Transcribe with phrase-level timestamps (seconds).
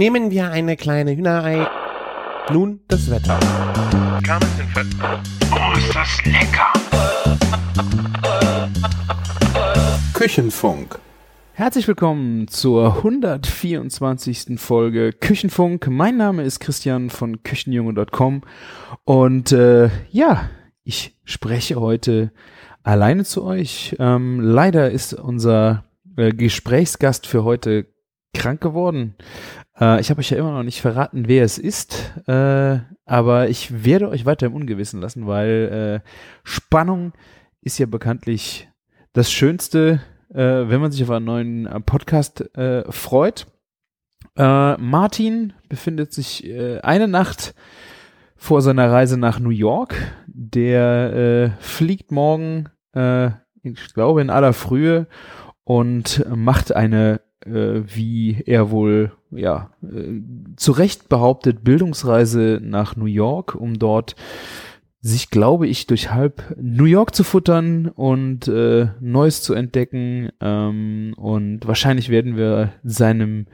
[0.00, 1.68] Nehmen wir eine kleine Hühnerei.
[2.50, 3.38] Nun das Wetter.
[5.52, 6.72] Oh, ist das lecker!
[10.14, 10.98] Küchenfunk.
[11.52, 14.58] Herzlich willkommen zur 124.
[14.58, 15.88] Folge Küchenfunk.
[15.88, 18.40] Mein Name ist Christian von Küchenjunge.com
[19.04, 20.48] und äh, ja,
[20.82, 22.32] ich spreche heute
[22.82, 23.96] alleine zu euch.
[23.98, 25.84] Ähm, leider ist unser
[26.16, 27.86] äh, Gesprächsgast für heute
[28.32, 29.14] krank geworden.
[29.80, 33.84] Äh, ich habe euch ja immer noch nicht verraten, wer es ist, äh, aber ich
[33.84, 36.08] werde euch weiter im Ungewissen lassen, weil äh,
[36.44, 37.12] Spannung
[37.62, 38.68] ist ja bekanntlich
[39.12, 40.00] das Schönste,
[40.32, 42.44] äh, wenn man sich auf einen neuen äh, Podcast
[42.90, 43.46] freut.
[44.36, 46.48] Martin befindet sich
[46.82, 47.54] eine Nacht
[48.40, 49.94] vor seiner Reise nach New York.
[50.26, 53.30] Der äh, fliegt morgen, äh,
[53.62, 55.08] ich glaube in aller Frühe
[55.64, 60.20] und macht eine, äh, wie er wohl ja äh,
[60.56, 64.16] zu Recht behauptet, Bildungsreise nach New York, um dort
[65.02, 70.30] sich, glaube ich, durch halb New York zu futtern und äh, Neues zu entdecken.
[70.40, 73.46] Ähm, und wahrscheinlich werden wir seinem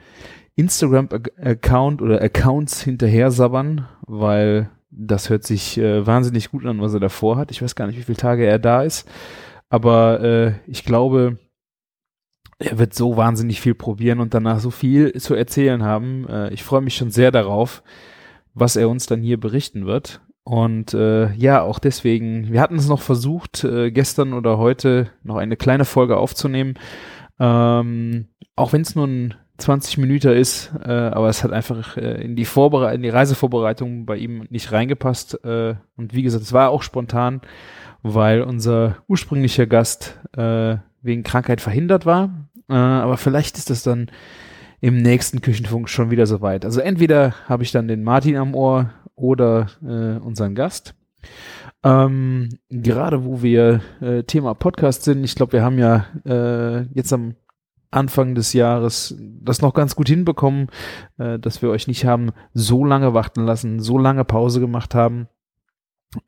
[0.55, 6.99] Instagram-Account oder Accounts hinterher sabbern, weil das hört sich äh, wahnsinnig gut an, was er
[6.99, 7.51] davor hat.
[7.51, 9.07] Ich weiß gar nicht, wie viele Tage er da ist,
[9.69, 11.37] aber äh, ich glaube,
[12.59, 16.27] er wird so wahnsinnig viel probieren und danach so viel zu erzählen haben.
[16.27, 17.83] Äh, ich freue mich schon sehr darauf,
[18.53, 20.21] was er uns dann hier berichten wird.
[20.43, 25.35] Und äh, ja, auch deswegen, wir hatten es noch versucht, äh, gestern oder heute noch
[25.35, 26.75] eine kleine Folge aufzunehmen.
[27.39, 32.23] Ähm, auch wenn es nur ein 20 Minuten ist, äh, aber es hat einfach äh,
[32.23, 35.43] in die Vorbereitung, in die Reisevorbereitung bei ihm nicht reingepasst.
[35.43, 37.41] Äh, und wie gesagt, es war auch spontan,
[38.01, 40.77] weil unser ursprünglicher Gast äh,
[41.07, 42.47] wegen Krankheit verhindert war.
[42.69, 44.11] Äh, aber vielleicht ist das dann
[44.79, 46.63] im nächsten Küchenfunk schon wieder soweit.
[46.63, 50.93] Also entweder habe ich dann den Martin am Ohr oder äh, unseren Gast.
[51.83, 57.13] Ähm, gerade wo wir äh, Thema Podcast sind, ich glaube, wir haben ja äh, jetzt
[57.13, 57.35] am
[57.89, 60.67] Anfang des Jahres das noch ganz gut hinbekommen,
[61.17, 65.27] äh, dass wir euch nicht haben so lange warten lassen, so lange Pause gemacht haben.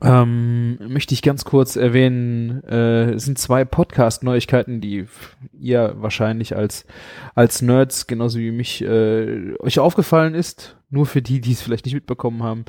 [0.02, 5.06] Ähm, möchte ich ganz kurz erwähnen, äh, sind zwei Podcast-Neuigkeiten, die
[5.54, 6.86] ihr wahrscheinlich als,
[7.34, 10.78] als Nerds, genauso wie mich, äh, euch aufgefallen ist.
[10.90, 12.66] Nur für die, die es vielleicht nicht mitbekommen haben.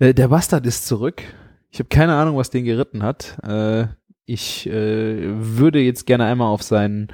[0.00, 1.22] Äh, der Bastard ist zurück.
[1.70, 3.38] Ich habe keine Ahnung, was den geritten hat.
[3.42, 3.86] Äh,
[4.26, 7.08] ich äh, würde jetzt gerne einmal auf seinen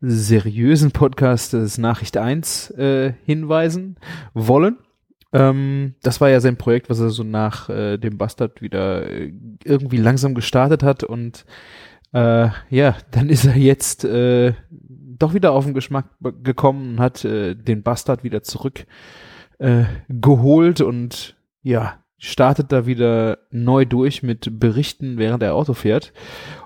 [0.00, 3.96] seriösen Podcast des Nachricht 1 äh, hinweisen
[4.32, 4.78] wollen.
[5.32, 9.32] Ähm, das war ja sein Projekt, was er so nach äh, dem Bastard wieder äh,
[9.64, 11.44] irgendwie langsam gestartet hat und
[12.12, 16.06] äh, ja, dann ist er jetzt äh, doch wieder auf den Geschmack
[16.42, 18.86] gekommen und hat äh, den Bastard wieder zurück
[19.58, 26.12] äh, geholt und ja, startet da wieder neu durch mit Berichten, während er Auto fährt.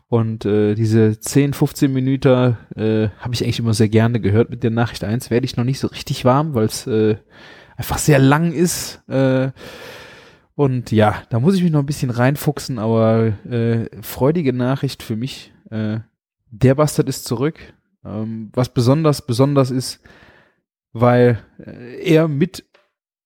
[0.08, 4.62] Und äh, diese 10, 15 Minuten äh, habe ich eigentlich immer sehr gerne gehört mit
[4.64, 5.30] der Nachricht 1.
[5.30, 7.16] Werde ich noch nicht so richtig warm, weil es äh,
[7.80, 9.02] einfach sehr lang ist.
[9.08, 9.52] Äh,
[10.54, 15.16] und ja, da muss ich mich noch ein bisschen reinfuchsen, aber äh, freudige Nachricht für
[15.16, 15.54] mich.
[15.70, 16.00] Äh,
[16.50, 17.58] der Bastard ist zurück.
[18.04, 20.00] Ähm, was besonders, besonders ist,
[20.92, 22.66] weil äh, er mit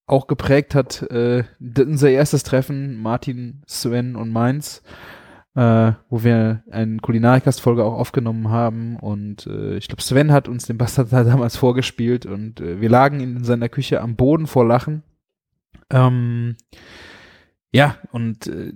[0.07, 4.83] auch geprägt hat, äh, unser erstes Treffen, Martin, Sven und meins
[5.55, 10.67] äh, wo wir eine Kulinarikast-Folge auch aufgenommen haben und äh, ich glaube Sven hat uns
[10.67, 15.03] den Bastard damals vorgespielt und äh, wir lagen in seiner Küche am Boden vor Lachen.
[15.91, 16.57] Ähm,
[17.73, 18.73] ja, und äh,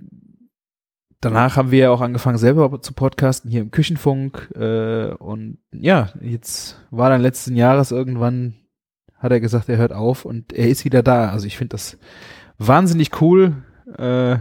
[1.21, 6.09] danach haben wir ja auch angefangen selber zu podcasten hier im Küchenfunk äh, und ja,
[6.21, 8.55] jetzt war dann letzten Jahres irgendwann
[9.19, 11.29] hat er gesagt, er hört auf und er ist wieder da.
[11.29, 11.97] Also ich finde das
[12.57, 13.63] wahnsinnig cool,
[13.97, 14.37] äh,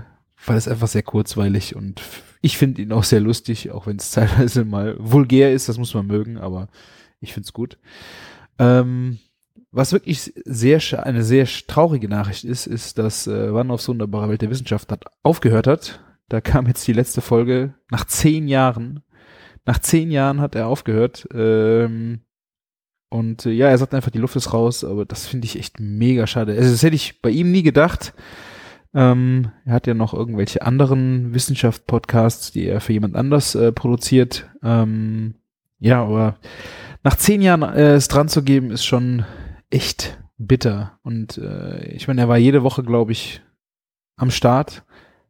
[0.47, 2.01] weil es einfach sehr kurzweilig und
[2.41, 5.95] ich finde ihn auch sehr lustig, auch wenn es teilweise mal vulgär ist, das muss
[5.95, 6.69] man mögen, aber
[7.21, 7.79] ich finde es gut.
[8.59, 9.19] Ähm,
[9.71, 14.43] was wirklich sehr eine sehr traurige Nachricht ist, ist, dass äh, Wann aufs wunderbare Welt
[14.43, 16.01] der Wissenschaft hat aufgehört hat.
[16.29, 19.01] Da kam jetzt die letzte Folge nach zehn Jahren.
[19.67, 21.29] Nach zehn Jahren hat er aufgehört.
[21.35, 22.21] Ähm,
[23.11, 25.81] und äh, ja, er sagt einfach, die Luft ist raus, aber das finde ich echt
[25.81, 26.53] mega schade.
[26.53, 28.15] Also das hätte ich bei ihm nie gedacht.
[28.95, 34.49] Ähm, er hat ja noch irgendwelche anderen Wissenschaft-Podcasts, die er für jemand anders äh, produziert.
[34.63, 35.35] Ähm,
[35.79, 36.37] ja, aber
[37.05, 39.25] nach zehn Jahren äh, es dran zu geben, ist schon
[39.71, 40.99] echt bitter.
[41.03, 43.43] Und äh, ich meine, er war jede Woche, glaube ich,
[44.17, 44.85] am Start,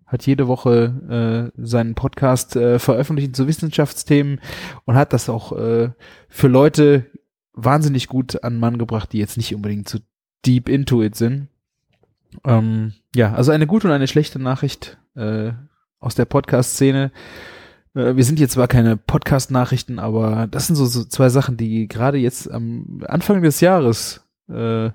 [0.06, 4.40] hat jede Woche äh, seinen Podcast äh, veröffentlicht zu Wissenschaftsthemen
[4.84, 5.90] und hat das auch äh,
[6.28, 7.06] für Leute
[7.52, 9.98] wahnsinnig gut an Mann gebracht, die jetzt nicht unbedingt zu
[10.46, 11.48] deep into it sind.
[12.44, 15.52] Ähm, ja, also eine gute und eine schlechte Nachricht äh,
[16.00, 17.10] aus der Podcast-Szene.
[17.94, 21.88] Äh, wir sind jetzt zwar keine Podcast-Nachrichten, aber das sind so, so zwei Sachen, die
[21.88, 24.90] gerade jetzt am Anfang des Jahres äh,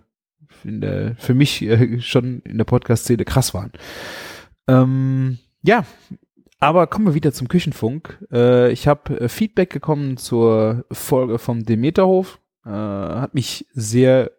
[0.64, 3.72] der, für mich äh, schon in der Podcast-Szene krass waren.
[4.68, 5.86] Ähm, ja,
[6.60, 8.26] aber kommen wir wieder zum Küchenfunk.
[8.32, 12.40] Äh, ich habe äh, Feedback bekommen zur Folge vom Demeterhof.
[12.66, 14.32] Äh, hat mich sehr,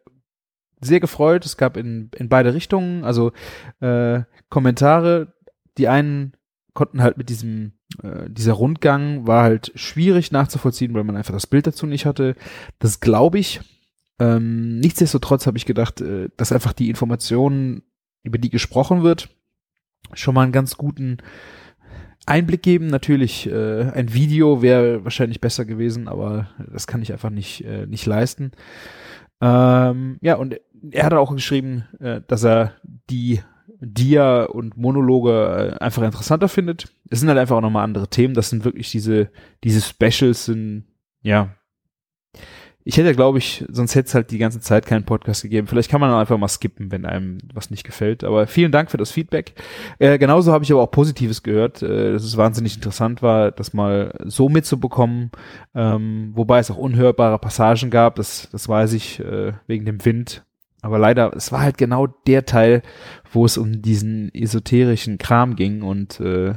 [0.84, 1.44] sehr gefreut.
[1.44, 3.32] Es gab in, in beide Richtungen, also
[3.80, 5.34] äh, Kommentare.
[5.78, 6.32] Die einen
[6.74, 7.72] konnten halt mit diesem,
[8.02, 12.34] äh, dieser Rundgang war halt schwierig nachzuvollziehen, weil man einfach das Bild dazu nicht hatte.
[12.78, 13.60] Das glaube ich.
[14.20, 17.82] Ähm, nichtsdestotrotz habe ich gedacht, äh, dass einfach die Informationen,
[18.22, 19.28] über die gesprochen wird,
[20.14, 21.18] schon mal einen ganz guten
[22.26, 22.86] Einblick geben.
[22.86, 27.86] Natürlich, äh, ein Video wäre wahrscheinlich besser gewesen, aber das kann ich einfach nicht, äh,
[27.86, 28.52] nicht leisten.
[29.40, 30.56] Ähm, ja, und
[30.90, 32.74] er hat auch geschrieben, äh, dass er
[33.10, 33.40] die
[33.80, 36.92] Dia und Monologe äh, einfach interessanter findet.
[37.10, 38.34] Es sind halt einfach auch nochmal andere Themen.
[38.34, 39.30] Das sind wirklich diese,
[39.62, 40.86] diese Specials sind,
[41.22, 41.54] ja,
[42.86, 45.66] ich hätte, glaube ich, sonst hätte es halt die ganze Zeit keinen Podcast gegeben.
[45.66, 48.24] Vielleicht kann man dann einfach mal skippen, wenn einem was nicht gefällt.
[48.24, 49.54] Aber vielen Dank für das Feedback.
[49.98, 53.72] Äh, genauso habe ich aber auch Positives gehört, äh, dass es wahnsinnig interessant war, das
[53.72, 55.30] mal so mitzubekommen.
[55.74, 60.44] Ähm, wobei es auch unhörbare Passagen gab, das, das weiß ich, äh, wegen dem Wind.
[60.82, 62.82] Aber leider, es war halt genau der Teil,
[63.32, 65.80] wo es um diesen esoterischen Kram ging.
[65.80, 66.52] Und äh,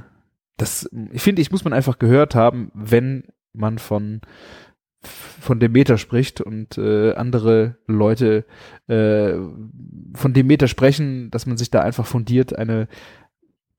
[0.58, 4.20] das, ich finde, ich muss man einfach gehört haben, wenn man von
[5.08, 8.46] von Demeter spricht und äh, andere Leute
[8.88, 9.34] äh,
[10.14, 12.88] von Demeter sprechen, dass man sich da einfach fundiert eine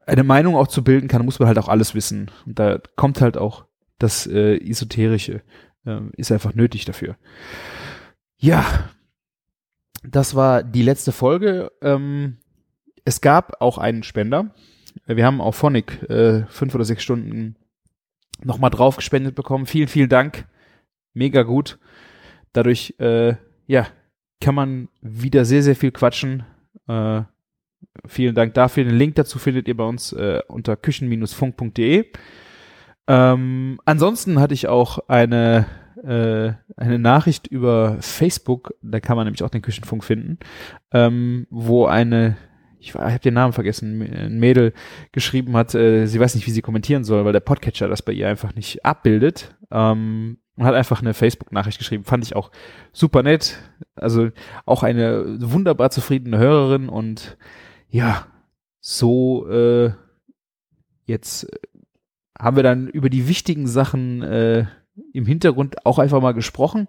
[0.09, 2.31] eine Meinung auch zu bilden kann, muss man halt auch alles wissen.
[2.47, 3.67] Und da kommt halt auch
[3.99, 5.43] das äh, Esoterische,
[5.85, 7.17] äh, ist einfach nötig dafür.
[8.39, 8.65] Ja,
[10.03, 11.71] das war die letzte Folge.
[11.83, 12.39] Ähm,
[13.05, 14.55] es gab auch einen Spender.
[15.07, 17.57] Wir haben auf Phonic äh, fünf oder sechs Stunden
[18.43, 19.67] nochmal drauf gespendet bekommen.
[19.67, 20.47] Vielen, vielen Dank
[21.15, 21.79] mega gut.
[22.53, 23.35] Dadurch, äh,
[23.67, 23.87] ja,
[24.41, 26.45] kann man wieder sehr, sehr viel quatschen.
[26.87, 27.23] Äh,
[28.07, 28.85] vielen Dank dafür.
[28.85, 32.07] Den Link dazu findet ihr bei uns äh, unter küchen-funk.de.
[33.09, 35.67] Ähm, ansonsten hatte ich auch eine,
[36.05, 40.39] äh, eine Nachricht über Facebook, da kann man nämlich auch den Küchenfunk finden,
[40.93, 42.37] ähm, wo eine,
[42.79, 44.75] ich, ich habe den Namen vergessen, ein Mädel
[45.13, 48.13] geschrieben hat, äh, sie weiß nicht, wie sie kommentieren soll, weil der Podcatcher das bei
[48.13, 49.57] ihr einfach nicht abbildet.
[49.71, 52.05] Ähm, und hat einfach eine Facebook-Nachricht geschrieben.
[52.05, 52.51] Fand ich auch
[52.93, 53.59] super nett.
[53.95, 54.31] Also
[54.67, 57.39] auch eine wunderbar zufriedene Hörerin und
[57.89, 58.27] ja,
[58.81, 59.93] so äh,
[61.05, 61.59] jetzt äh,
[62.39, 64.67] haben wir dann über die wichtigen Sachen äh,
[65.13, 66.89] im Hintergrund auch einfach mal gesprochen.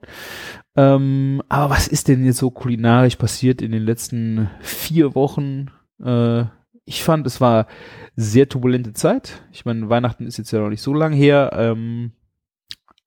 [0.76, 5.68] Ähm, aber was ist denn jetzt so kulinarisch passiert in den letzten vier Wochen?
[6.04, 6.46] Äh,
[6.86, 7.68] ich fand, es war
[8.16, 9.44] sehr turbulente Zeit.
[9.52, 11.52] Ich meine, Weihnachten ist jetzt ja noch nicht so lang her.
[11.54, 12.14] Ähm,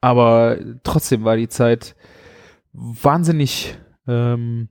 [0.03, 1.97] aber trotzdem war die Zeit
[2.73, 4.69] wahnsinnig ähm,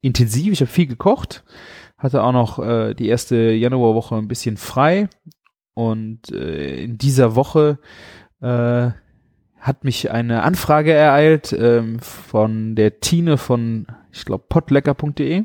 [0.00, 0.52] intensiv.
[0.52, 1.44] Ich habe viel gekocht,
[1.98, 5.08] hatte auch noch äh, die erste Januarwoche ein bisschen frei
[5.74, 7.78] und äh, in dieser Woche
[8.40, 8.90] äh,
[9.58, 15.44] hat mich eine Anfrage ereilt ähm, von der Tine von, ich glaube, potlecker.de.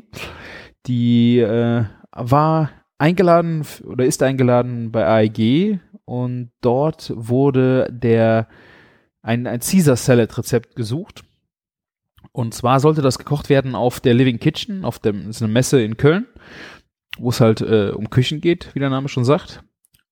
[0.86, 8.46] Die äh, war eingeladen oder ist eingeladen bei AEG und dort wurde der
[9.22, 11.24] ein, ein Caesar Salad Rezept gesucht.
[12.32, 15.82] Und zwar sollte das gekocht werden auf der Living Kitchen, auf dem, ist eine Messe
[15.82, 16.26] in Köln,
[17.18, 19.62] wo es halt äh, um Küchen geht, wie der Name schon sagt.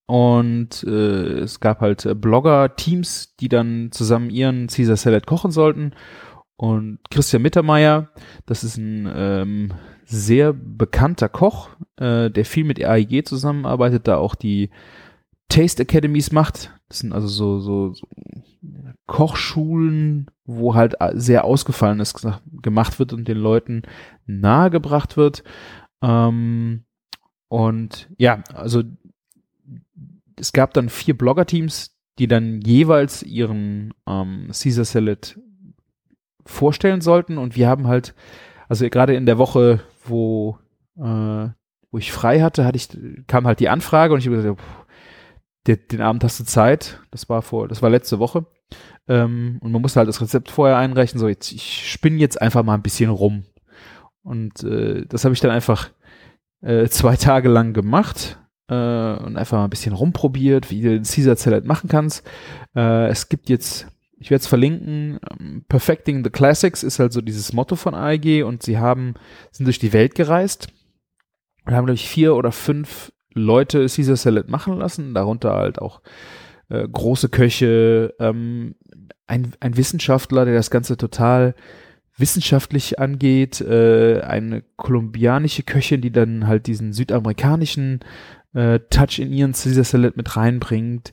[0.06, 5.92] Und äh, es gab halt äh, Blogger-Teams, die dann zusammen ihren Caesar Salad kochen sollten.
[6.56, 8.10] Und Christian Mittermeier,
[8.44, 9.72] das ist ein ähm,
[10.04, 14.70] sehr bekannter Koch, äh, der viel mit AIG zusammenarbeitet, da auch die
[15.50, 16.72] Taste Academies macht.
[16.88, 18.06] Das sind also so, so, so
[19.06, 22.14] Kochschulen, wo halt sehr ausgefallenes
[22.62, 23.82] gemacht wird und den Leuten
[24.26, 25.44] nahegebracht wird.
[26.02, 26.84] Ähm,
[27.48, 28.82] und ja, also
[30.36, 35.38] es gab dann vier Blogger-Teams, die dann jeweils ihren ähm, Caesar Salad
[36.46, 37.38] vorstellen sollten.
[37.38, 38.14] Und wir haben halt,
[38.68, 40.58] also gerade in der Woche, wo,
[40.96, 41.48] äh,
[41.90, 42.88] wo ich frei hatte, hatte ich,
[43.26, 44.60] kam halt die Anfrage und ich habe gesagt,
[45.66, 47.00] den, den Abend hast du Zeit.
[47.10, 48.46] Das war vor, das war letzte Woche.
[49.08, 51.18] Ähm, und man musste halt das Rezept vorher einreichen.
[51.18, 53.44] So, jetzt, ich spinne jetzt einfach mal ein bisschen rum.
[54.22, 55.90] Und äh, das habe ich dann einfach
[56.60, 58.38] äh, zwei Tage lang gemacht
[58.68, 62.26] äh, und einfach mal ein bisschen rumprobiert, wie du den Caesar Salad machen kannst.
[62.74, 63.86] Äh, es gibt jetzt
[64.20, 65.18] ich werde es verlinken.
[65.40, 69.14] Ähm, Perfecting the Classics ist halt so dieses Motto von AEG und sie haben,
[69.50, 70.68] sind durch die Welt gereist
[71.64, 76.00] und haben, glaube ich, vier oder fünf Leute Caesar Salad machen lassen, darunter halt auch
[76.68, 78.74] äh, große Köche, ähm,
[79.26, 81.54] ein, ein Wissenschaftler, der das Ganze total
[82.16, 88.00] wissenschaftlich angeht, äh, eine kolumbianische Köchin, die dann halt diesen südamerikanischen
[88.52, 91.12] äh, Touch in ihren Caesar Salad mit reinbringt.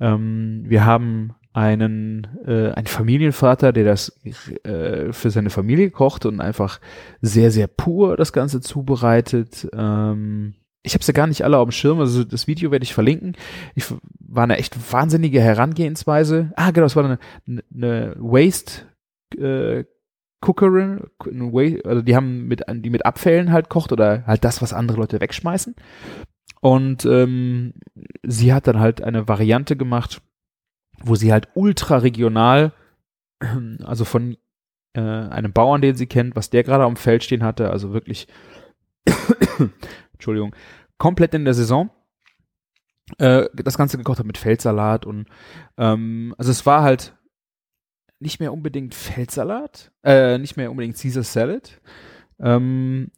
[0.00, 4.20] Ähm, wir haben einen, äh, einen Familienvater, der das
[4.64, 6.80] äh, für seine Familie kocht und einfach
[7.22, 9.66] sehr, sehr pur das Ganze zubereitet.
[9.72, 10.54] Ähm,
[10.86, 13.36] ich habe sie gar nicht alle auf dem Schirm, also das Video werde ich verlinken.
[13.74, 16.52] Ich war eine echt wahnsinnige Herangehensweise.
[16.54, 17.18] Ah, genau, es war eine,
[17.74, 18.82] eine Waste
[19.36, 19.84] äh,
[20.40, 21.08] Cookerin,
[21.84, 25.20] also die haben mit, die mit Abfällen halt kocht oder halt das, was andere Leute
[25.20, 25.74] wegschmeißen.
[26.60, 27.74] Und ähm,
[28.22, 30.22] sie hat dann halt eine Variante gemacht,
[31.02, 32.72] wo sie halt ultra regional,
[33.84, 34.36] also von
[34.94, 38.28] äh, einem Bauern, den sie kennt, was der gerade am Feld stehen hatte, also wirklich,
[40.16, 40.54] Entschuldigung,
[40.98, 41.90] komplett in der Saison,
[43.18, 45.26] äh, das Ganze gekocht hat mit Feldsalat und
[45.76, 47.14] ähm, also es war halt
[48.18, 51.80] nicht mehr unbedingt Feldsalat, äh, nicht mehr unbedingt Caesar Salad,
[52.40, 53.10] ähm,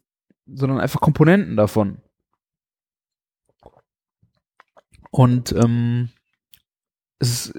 [0.45, 2.01] sondern einfach Komponenten davon.
[5.11, 6.09] Und ähm,
[7.19, 7.53] es,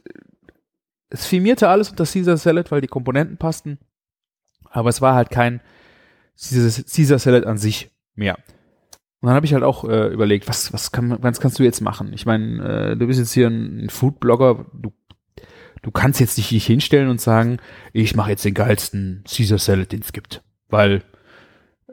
[1.09, 3.79] es firmierte alles unter Caesar Salad, weil die Komponenten passten.
[4.65, 5.61] Aber es war halt kein
[6.39, 8.39] Caesar, Caesar Salad an sich mehr.
[9.21, 11.81] Und dann habe ich halt auch äh, überlegt, was, was, kann, was kannst du jetzt
[11.81, 12.13] machen?
[12.15, 14.93] Ich meine, äh, du bist jetzt hier ein, ein Food-Blogger, du,
[15.83, 17.59] du kannst jetzt nicht dich hinstellen und sagen,
[17.93, 20.43] ich mache jetzt den geilsten Caesar Salad, den es gibt.
[20.69, 21.03] Weil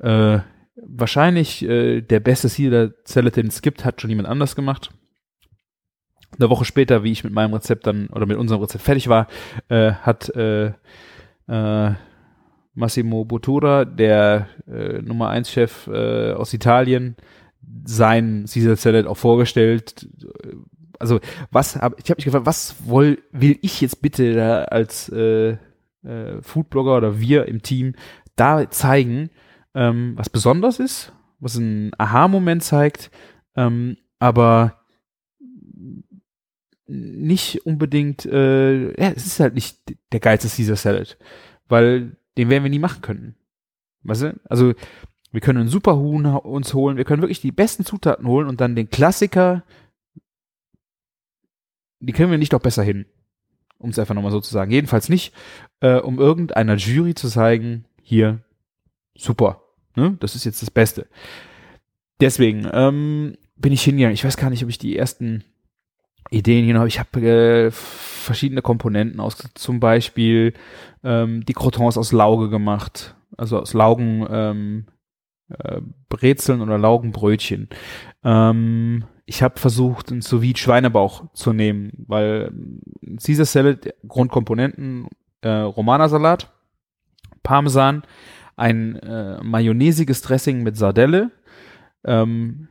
[0.01, 0.39] äh,
[0.75, 4.91] wahrscheinlich äh, der beste Caesar Salad, den es gibt, hat schon jemand anders gemacht
[6.39, 9.27] eine Woche später, wie ich mit meinem Rezept dann oder mit unserem Rezept fertig war,
[9.69, 10.67] äh, hat äh,
[11.48, 11.91] äh,
[12.77, 17.15] Massimo Bottura, der äh, Nummer 1 Chef äh, aus Italien,
[17.86, 20.07] sein Caesar Salad auch vorgestellt.
[21.00, 21.19] Also
[21.50, 25.57] was hab, ich habe mich gefragt, was woll, will ich jetzt bitte da als äh,
[26.03, 27.96] äh, Foodblogger oder wir im Team
[28.36, 29.31] da zeigen,
[29.74, 33.10] ähm, was besonders ist, was ein Aha-Moment zeigt,
[33.55, 34.81] ähm, aber
[36.86, 39.79] nicht unbedingt, äh, ja, es ist halt nicht
[40.12, 41.17] der geilste Caesar Salad,
[41.67, 43.36] weil den werden wir nie machen können.
[44.03, 44.39] Weißt du?
[44.46, 44.74] Also,
[45.32, 48.75] wir können einen Superhuhn uns holen, wir können wirklich die besten Zutaten holen und dann
[48.75, 49.63] den Klassiker,
[52.00, 53.06] die können wir nicht doch besser hin.
[53.79, 54.72] Um es einfach nochmal so zu sagen.
[54.72, 55.34] Jedenfalls nicht,
[55.82, 58.39] äh, um irgendeiner Jury zu zeigen, hier,
[59.15, 59.62] super.
[59.96, 60.17] Ne?
[60.20, 61.08] Das ist jetzt das Beste.
[62.20, 64.15] Deswegen ähm, bin ich hingegangen.
[64.15, 65.44] Ich weiß gar nicht, ob ich die ersten
[66.29, 66.86] Ideen hier noch.
[66.86, 70.53] Ich habe äh, verschiedene Komponenten aus, zum Beispiel
[71.03, 74.86] ähm, die Crotons aus Lauge gemacht, also aus Laugen ähm,
[75.50, 77.69] äh, Brezeln oder Laugenbrötchen.
[78.24, 82.81] Ähm, ich habe versucht, einen sous Schweinebauch zu nehmen, weil ähm,
[83.17, 85.07] Caesar Salad, Grundkomponenten,
[85.41, 86.51] äh, Romana-Salat,
[87.43, 88.03] Parmesan,
[88.55, 91.31] ein äh, mayonnaisiges Dressing mit Sardelle,
[92.03, 92.69] ähm,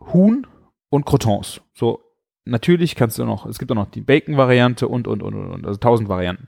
[0.00, 0.46] Huhn
[0.88, 1.60] und Crotons.
[1.74, 2.00] So
[2.44, 5.78] natürlich kannst du noch, es gibt auch noch die Bacon-Variante und, und, und, und, also
[5.78, 6.46] tausend Varianten.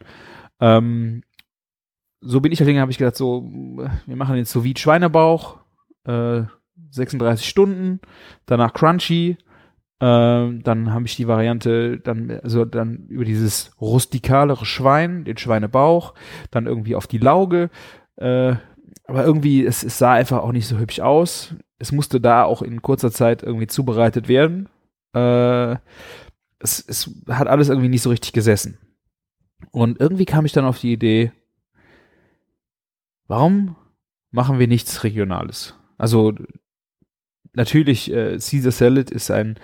[0.61, 1.23] Ähm,
[2.21, 3.51] so bin ich halt habe ich gedacht, so,
[4.07, 5.59] wir machen den sous Schweinebauch,
[6.05, 6.43] äh,
[6.91, 8.01] 36 Stunden,
[8.47, 9.37] danach Crunchy,
[10.01, 16.15] äh, dann habe ich die Variante, dann, also dann über dieses rustikalere Schwein, den Schweinebauch,
[16.51, 17.71] dann irgendwie auf die Lauge,
[18.17, 18.55] äh,
[19.07, 21.55] aber irgendwie, es, es sah einfach auch nicht so hübsch aus.
[21.79, 24.69] Es musste da auch in kurzer Zeit irgendwie zubereitet werden.
[25.15, 25.77] Äh,
[26.59, 28.79] es, es hat alles irgendwie nicht so richtig gesessen.
[29.71, 31.33] Und irgendwie kam ich dann auf die Idee,
[33.27, 33.77] warum
[34.31, 35.75] machen wir nichts Regionales?
[35.99, 36.35] Also
[37.53, 39.59] natürlich, äh, Caesar Salad ist ein,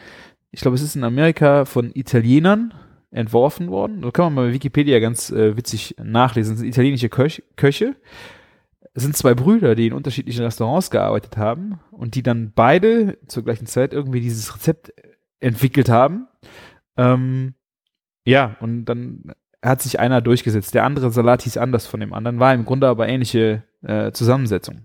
[0.50, 2.75] ich glaube, es ist in Amerika von Italienern
[3.11, 4.02] entworfen worden.
[4.02, 6.54] Da kann man mal bei Wikipedia ganz äh, witzig nachlesen.
[6.54, 7.97] Das sind italienische Köch Köche.
[8.92, 13.45] Es sind zwei Brüder, die in unterschiedlichen Restaurants gearbeitet haben und die dann beide zur
[13.45, 14.92] gleichen Zeit irgendwie dieses Rezept
[15.41, 16.29] entwickelt haben.
[16.97, 17.55] Ähm,
[18.25, 19.33] ja, und dann
[19.63, 20.75] hat sich einer durchgesetzt.
[20.75, 24.85] Der andere Salat hieß anders von dem anderen, war im Grunde aber ähnliche äh, Zusammensetzung.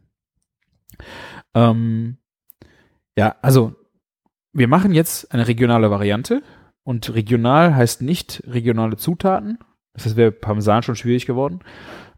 [1.54, 2.18] Ähm,
[3.18, 3.76] ja, also
[4.54, 6.42] wir machen jetzt eine regionale Variante
[6.84, 9.60] und regional heißt nicht regionale Zutaten,
[9.94, 11.60] das wäre Parmesan schon schwierig geworden,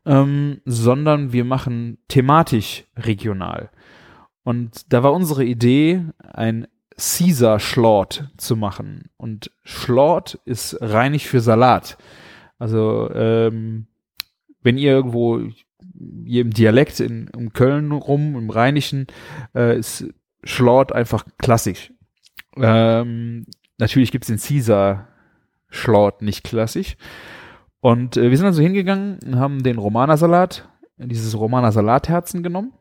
[0.05, 3.69] ähm, sondern wir machen thematisch regional.
[4.43, 9.09] Und da war unsere Idee, ein Caesar Schlort zu machen.
[9.17, 11.97] Und Schlort ist reinig für Salat.
[12.59, 13.87] Also ähm,
[14.61, 15.39] wenn ihr irgendwo
[16.25, 19.07] hier im Dialekt in, um Köln rum, im Rheinischen,
[19.55, 20.05] äh, ist
[20.43, 21.93] Schlort einfach klassisch.
[22.55, 23.45] Ähm,
[23.77, 25.07] natürlich gibt's den Caesar
[25.69, 26.97] Schlort nicht klassisch.
[27.79, 32.73] Und äh, wir sind also hingegangen und haben den Romana-Salat, dieses Romana-Salatherzen genommen,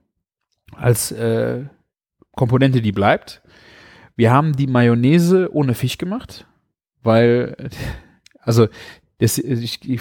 [0.74, 1.64] als äh,
[2.32, 3.42] Komponente, die bleibt.
[4.16, 6.46] Wir haben die Mayonnaise ohne Fisch gemacht,
[7.02, 7.70] weil,
[8.40, 8.68] also,
[9.18, 10.00] das, ich, ich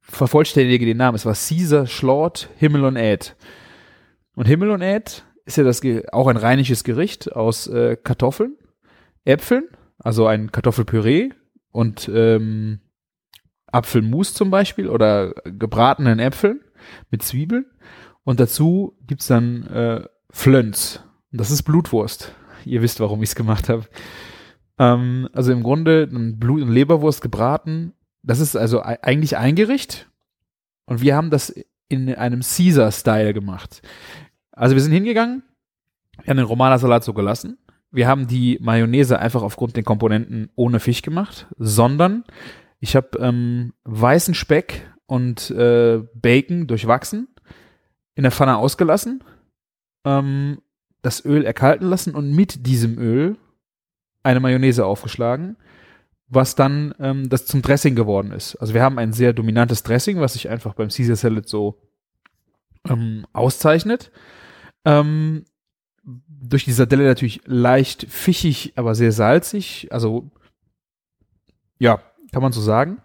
[0.00, 3.34] vervollständige den Namen, es war Caesar Schlort Himmel und Äd.
[4.34, 5.80] Und Himmel und Äd ist ja das
[6.12, 8.56] auch ein rheinisches Gericht aus äh, Kartoffeln,
[9.24, 9.64] Äpfeln,
[9.98, 11.30] also ein Kartoffelpüree
[11.70, 12.80] und ähm,
[13.66, 16.60] Apfelmus zum Beispiel oder gebratenen Äpfeln
[17.10, 17.66] mit Zwiebeln.
[18.24, 21.02] Und dazu gibt's dann äh, Flönz.
[21.32, 22.34] Das ist Blutwurst.
[22.66, 23.84] Ihr wisst, warum ich's gemacht habe.
[24.78, 27.92] Ähm, also im Grunde Blut- und Leberwurst gebraten.
[28.22, 30.08] Das ist also eigentlich ein Gericht.
[30.86, 31.54] Und wir haben das
[31.88, 33.82] in einem Caesar-Style gemacht.
[34.52, 35.42] Also wir sind hingegangen,
[36.22, 37.58] wir haben den Romana-Salat so gelassen.
[37.90, 42.24] Wir haben die Mayonnaise einfach aufgrund der Komponenten ohne Fisch gemacht, sondern
[42.80, 47.28] ich habe ähm, weißen Speck und äh, Bacon durchwachsen,
[48.14, 49.22] in der Pfanne ausgelassen,
[50.04, 50.58] ähm,
[51.06, 53.36] das Öl erkalten lassen und mit diesem Öl
[54.24, 55.56] eine Mayonnaise aufgeschlagen,
[56.26, 58.56] was dann ähm, das zum Dressing geworden ist.
[58.56, 61.80] Also wir haben ein sehr dominantes Dressing, was sich einfach beim Caesar Salad so
[62.88, 64.10] ähm, auszeichnet.
[64.84, 65.44] Ähm,
[66.28, 69.86] durch die Sardelle natürlich leicht fischig, aber sehr salzig.
[69.92, 70.32] Also
[71.78, 72.00] ja,
[72.32, 73.00] kann man so sagen.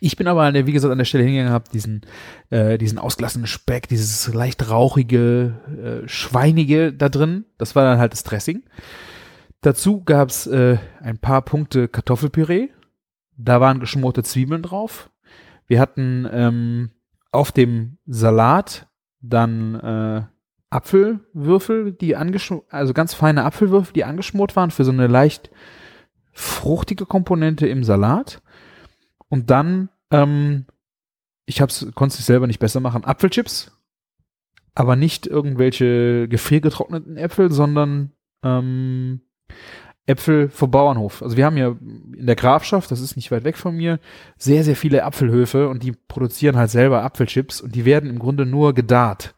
[0.00, 2.02] Ich bin aber, an der, wie gesagt, an der Stelle hingegangen, habe diesen,
[2.50, 7.44] äh, diesen ausgelassenen Speck, dieses leicht rauchige, äh, schweinige da drin.
[7.58, 8.62] Das war dann halt das Dressing.
[9.60, 12.68] Dazu gab's äh, ein paar Punkte Kartoffelpüree.
[13.36, 15.10] Da waren geschmorte Zwiebeln drauf.
[15.66, 16.90] Wir hatten ähm,
[17.30, 18.88] auf dem Salat
[19.20, 20.22] dann äh,
[20.70, 25.50] Apfelwürfel, die angeschmort, also ganz feine Apfelwürfel, die angeschmort waren für so eine leicht
[26.32, 28.41] fruchtige Komponente im Salat.
[29.32, 30.66] Und dann, ähm,
[31.46, 33.72] ich konnte es selber nicht besser machen, Apfelchips,
[34.74, 39.22] aber nicht irgendwelche gefriergetrockneten Äpfel, sondern ähm,
[40.04, 41.22] Äpfel vom Bauernhof.
[41.22, 41.68] Also wir haben ja
[42.14, 44.00] in der Grafschaft, das ist nicht weit weg von mir,
[44.36, 48.44] sehr, sehr viele Apfelhöfe und die produzieren halt selber Apfelchips und die werden im Grunde
[48.44, 49.34] nur gedarrt.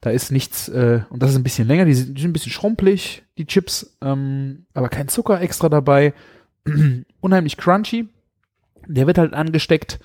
[0.00, 2.32] Da ist nichts, äh, und das ist ein bisschen länger, die sind, die sind ein
[2.32, 6.14] bisschen schrumpelig, die Chips, ähm, aber kein Zucker extra dabei.
[7.20, 8.08] Unheimlich crunchy.
[8.86, 10.00] Der wird halt angesteckt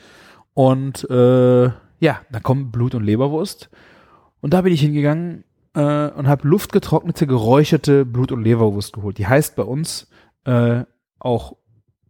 [0.53, 1.65] und äh,
[1.99, 3.69] ja, dann kommt Blut- und Leberwurst.
[4.41, 9.17] Und da bin ich hingegangen äh, und habe luftgetrocknete, geräucherte Blut- und Leberwurst geholt.
[9.17, 10.07] Die heißt bei uns
[10.45, 10.83] äh,
[11.19, 11.57] auch,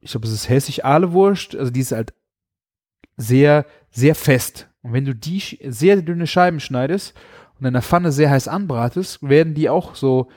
[0.01, 2.13] ich glaube, es ist hessisch Ahlewurst, also die ist halt
[3.17, 4.69] sehr, sehr fest.
[4.81, 7.13] Und wenn du die sehr dünne Scheiben schneidest
[7.59, 10.29] und in der Pfanne sehr heiß anbratest, werden die auch so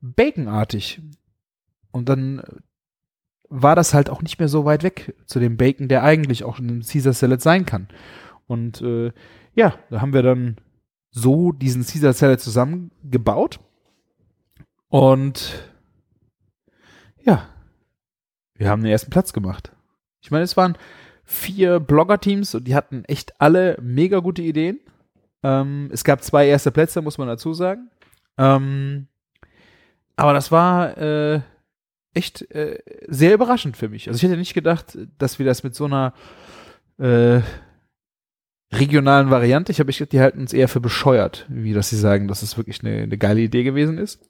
[0.00, 1.00] baconartig.
[1.92, 2.42] Und dann
[3.48, 6.58] war das halt auch nicht mehr so weit weg zu dem Bacon, der eigentlich auch
[6.58, 7.88] in einem Caesar Salad sein kann.
[8.46, 9.12] Und äh,
[9.54, 10.56] ja, da haben wir dann
[11.10, 13.60] so diesen Caesar Salad zusammengebaut.
[14.88, 15.70] Und
[17.22, 17.48] ja,
[18.54, 19.72] wir haben den ersten Platz gemacht.
[20.20, 20.76] Ich meine, es waren
[21.24, 24.80] vier Blogger-Teams und die hatten echt alle mega gute Ideen.
[25.42, 27.90] Ähm, es gab zwei erste Plätze, muss man dazu sagen.
[28.38, 29.08] Ähm,
[30.16, 31.40] aber das war äh,
[32.18, 34.08] echt äh, sehr überraschend für mich.
[34.08, 36.12] Also ich hätte nicht gedacht, dass wir das mit so einer
[36.98, 37.40] äh,
[38.72, 42.28] regionalen Variante, ich habe ich die halten uns eher für bescheuert, wie dass sie sagen,
[42.28, 44.20] dass es wirklich eine, eine geile Idee gewesen ist.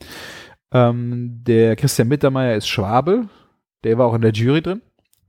[0.71, 3.29] Ähm, der Christian Mittermeier ist Schwabe,
[3.85, 4.83] der war auch in der Jury drin.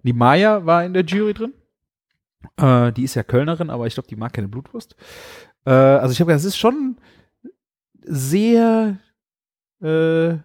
[0.03, 1.53] Die Maya war in der Jury drin.
[2.57, 4.95] Äh, die ist ja Kölnerin, aber ich glaube, die mag keine Blutwurst.
[5.65, 6.97] Äh, also ich habe gedacht, es ist schon
[8.01, 8.97] sehr
[9.81, 10.37] äh,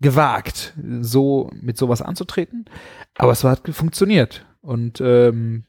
[0.00, 2.66] gewagt, so mit sowas anzutreten.
[3.16, 4.46] Aber es hat funktioniert.
[4.60, 5.64] Und ähm,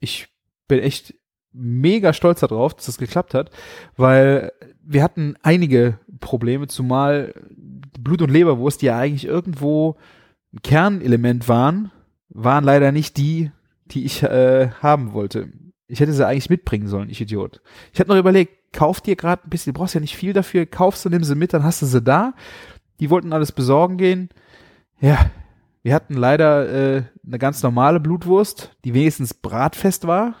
[0.00, 0.28] ich
[0.68, 1.14] bin echt
[1.52, 3.50] mega stolz darauf, dass das geklappt hat,
[3.96, 4.52] weil
[4.82, 7.34] wir hatten einige Probleme, zumal
[7.98, 9.96] Blut- und Leberwurst, die ja eigentlich irgendwo
[10.52, 11.90] ein Kernelement waren,
[12.28, 13.50] waren leider nicht die,
[13.86, 15.52] die ich äh, haben wollte.
[15.88, 17.60] Ich hätte sie eigentlich mitbringen sollen, ich Idiot.
[17.92, 20.66] Ich hatte noch überlegt, kauf dir gerade ein bisschen, du brauchst ja nicht viel dafür,
[20.66, 22.34] kaufst du, nimm sie mit, dann hast du sie da.
[23.00, 24.28] Die wollten alles besorgen gehen.
[25.00, 25.30] Ja,
[25.82, 30.34] wir hatten leider äh, eine ganz normale Blutwurst, die wenigstens bratfest war.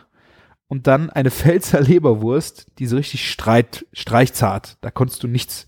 [0.66, 4.76] Und dann eine Pfälzer Leberwurst, die so richtig streit, streichzart.
[4.80, 5.66] Da konntest du nichts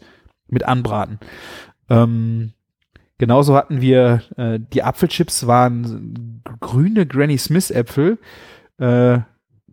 [0.48, 1.18] mit anbraten.
[1.88, 2.52] Ähm,
[3.18, 8.18] genauso hatten wir, äh, die Apfelchips waren grüne Granny Smith Äpfel
[8.78, 9.20] Äh,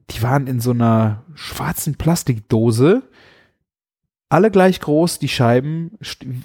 [0.10, 3.04] die waren in so einer schwarzen Plastikdose.
[4.30, 5.98] Alle gleich groß, die Scheiben.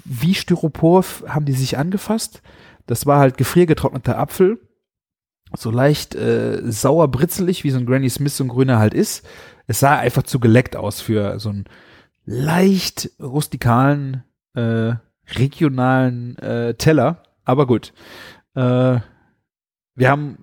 [0.05, 2.41] Wie Styropor haben die sich angefasst.
[2.85, 4.59] Das war halt gefriergetrockneter Apfel.
[5.55, 9.25] So leicht äh, sauer britzelig, wie so ein Granny Smith so ein grüner halt ist.
[9.67, 11.65] Es sah einfach zu geleckt aus für so einen
[12.25, 14.23] leicht rustikalen,
[14.55, 14.95] äh,
[15.35, 17.23] regionalen äh, Teller.
[17.43, 17.93] Aber gut.
[18.55, 18.99] Äh,
[19.95, 20.37] wir haben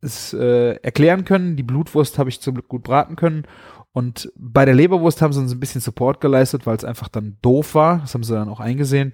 [0.00, 1.56] es äh, erklären können.
[1.56, 3.46] Die Blutwurst habe ich zum Glück gut braten können.
[3.94, 7.36] Und bei der Leberwurst haben sie uns ein bisschen Support geleistet, weil es einfach dann
[7.42, 8.00] doof war.
[8.00, 9.12] Das haben sie dann auch eingesehen.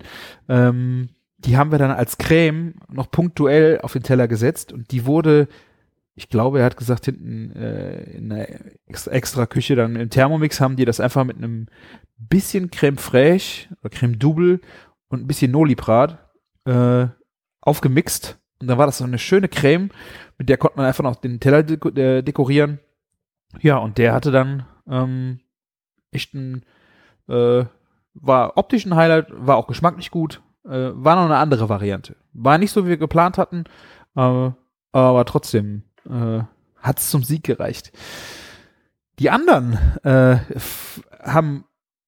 [0.48, 5.04] Ähm, die haben wir dann als Creme noch punktuell auf den Teller gesetzt und die
[5.06, 5.48] wurde,
[6.14, 8.46] ich glaube, er hat gesagt, hinten äh, in einer
[8.86, 11.66] extra, Küche dann im Thermomix haben die das einfach mit einem
[12.18, 14.60] bisschen Creme fraiche oder Creme double
[15.08, 16.18] und ein bisschen Noliprat
[16.66, 17.06] äh,
[17.62, 19.90] aufgemixt und dann war das so eine schöne Creme,
[20.38, 22.80] mit der konnte man einfach noch den Teller äh, dekorieren.
[23.58, 25.40] Ja, und der hatte dann ähm,
[26.12, 26.64] echt ein,
[27.28, 27.64] äh,
[28.14, 32.16] war optisch ein Highlight, war auch geschmacklich gut, äh, war noch eine andere Variante.
[32.32, 33.64] War nicht so, wie wir geplant hatten,
[34.16, 34.50] äh,
[34.92, 36.42] aber trotzdem äh,
[36.76, 37.92] hat es zum Sieg gereicht.
[39.18, 40.38] Die anderen äh,
[41.22, 41.64] haben,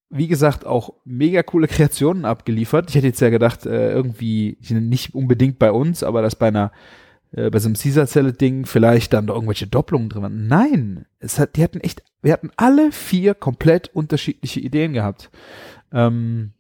[0.09, 2.88] wie gesagt, auch mega coole Kreationen abgeliefert.
[2.88, 6.72] Ich hätte jetzt ja gedacht, äh, irgendwie, nicht unbedingt bei uns, aber dass bei einer
[7.33, 10.47] äh, bei so einem Caesar Salad Ding vielleicht dann da irgendwelche Doppelungen drin waren.
[10.47, 15.31] Nein, es hat, die hatten echt, wir hatten alle vier komplett unterschiedliche Ideen gehabt.
[15.92, 16.53] Ähm,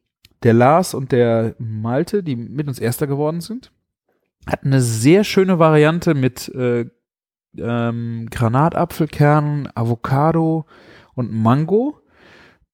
[0.42, 3.70] der Lars und der Malte, die mit uns Erster geworden sind,
[4.46, 6.86] hatten eine sehr schöne Variante mit äh,
[7.56, 10.66] ähm, Granatapfelkernen, Avocado
[11.14, 12.00] und Mango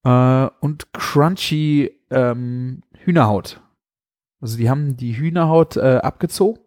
[0.04, 3.60] äh, und crunchy ähm, Hühnerhaut.
[4.40, 6.62] Also die haben die Hühnerhaut äh, abgezogen.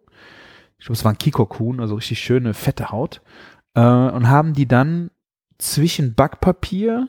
[0.82, 3.22] Ich glaube, es war ein Kikokun, also richtig schöne, fette Haut.
[3.76, 5.12] Äh, und haben die dann
[5.60, 7.08] zwischen Backpapier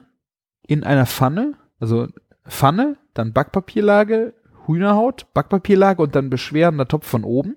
[0.67, 2.07] in einer Pfanne, also
[2.47, 4.35] Pfanne, dann Backpapierlage,
[4.67, 7.57] Hühnerhaut, Backpapierlage und dann beschwerender Topf von oben,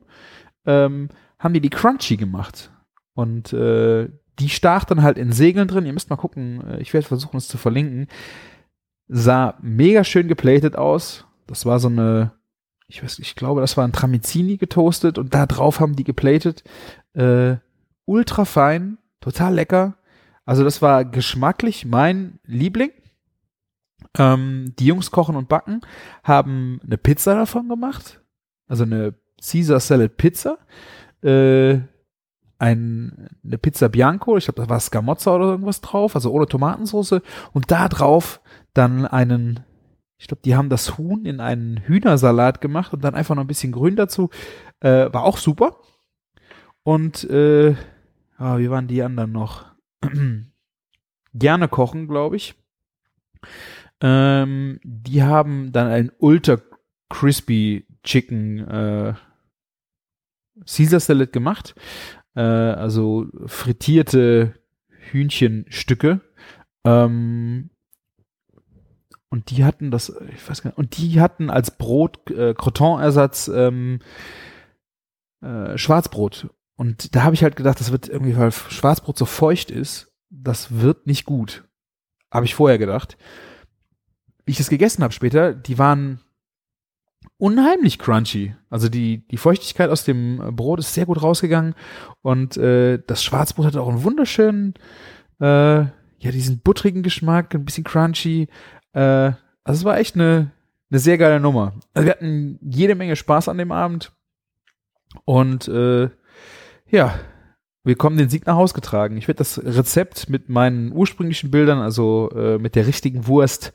[0.65, 2.71] ähm, haben die die crunchy gemacht.
[3.13, 4.08] Und äh,
[4.39, 5.86] die stach dann halt in Segeln drin.
[5.86, 8.08] Ihr müsst mal gucken, äh, ich werde versuchen, es zu verlinken.
[9.10, 11.25] Sah mega schön geplatet aus.
[11.45, 12.32] Das war so eine,
[12.87, 16.63] ich weiß, ich glaube, das war ein Tramezzini getoastet und da drauf haben die geplatet.
[17.13, 17.55] Äh,
[18.05, 19.97] ultra fein, total lecker.
[20.45, 22.91] Also das war geschmacklich mein Liebling.
[24.17, 25.81] Ähm, die Jungs kochen und backen,
[26.23, 28.21] haben eine Pizza davon gemacht.
[28.67, 30.59] Also eine Caesar Salad Pizza.
[31.21, 31.79] Äh,
[32.57, 37.21] ein, eine Pizza Bianco, ich glaube, da war Scamozza oder irgendwas drauf, also ohne Tomatensauce.
[37.51, 38.39] Und da drauf
[38.73, 39.61] dann einen,
[40.17, 43.47] ich glaube, die haben das Huhn in einen Hühnersalat gemacht und dann einfach noch ein
[43.47, 44.30] bisschen Grün dazu.
[44.80, 45.78] Äh, war auch super.
[46.84, 47.75] Und äh,
[48.38, 49.65] ah, wie waren die anderen noch?
[51.34, 52.56] Gerne kochen, glaube ich.
[54.01, 56.60] Ähm, die haben dann ein Ultra
[57.10, 59.13] Crispy Chicken äh,
[60.65, 61.75] Caesar Salad gemacht.
[62.36, 64.54] Äh, also frittierte
[65.12, 66.21] Hühnchenstücke.
[66.84, 67.69] Ähm,
[69.29, 73.49] und die hatten das, ich weiß gar nicht, und die hatten als Brot, äh, Croton-Ersatz
[73.53, 73.99] ähm,
[75.41, 76.49] äh, Schwarzbrot.
[76.77, 80.79] Und da habe ich halt gedacht, das wird irgendwie, weil Schwarzbrot so feucht ist, das
[80.79, 81.63] wird nicht gut.
[82.31, 83.17] Habe ich vorher gedacht.
[84.45, 86.19] Wie ich das gegessen habe später, die waren
[87.38, 88.55] unheimlich crunchy.
[88.69, 91.75] Also die, die Feuchtigkeit aus dem Brot ist sehr gut rausgegangen
[92.21, 94.73] und äh, das Schwarzbrot hat auch einen wunderschönen,
[95.39, 95.45] äh,
[96.19, 98.47] ja, diesen buttrigen Geschmack, ein bisschen crunchy.
[98.95, 100.51] Äh, also es war echt eine,
[100.89, 101.73] eine sehr geile Nummer.
[101.93, 104.12] Also wir hatten jede Menge Spaß an dem Abend
[105.25, 106.10] und äh,
[106.89, 107.19] ja,
[107.84, 109.15] wir kommen den Sieg nach Hause getragen.
[109.15, 113.73] Ich werde das Rezept mit meinen ursprünglichen Bildern, also äh, mit der richtigen Wurst,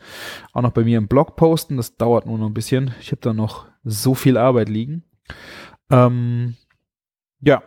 [0.53, 1.77] auch noch bei mir im Blog posten.
[1.77, 2.93] Das dauert nur noch ein bisschen.
[3.01, 5.05] Ich habe da noch so viel Arbeit liegen.
[5.91, 6.57] Ähm,
[7.41, 7.63] ja,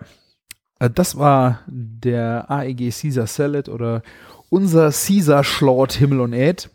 [0.80, 4.02] äh, das war der AEG Caesar Salad oder
[4.50, 6.70] unser Caesar Schlort Himmel und Erd.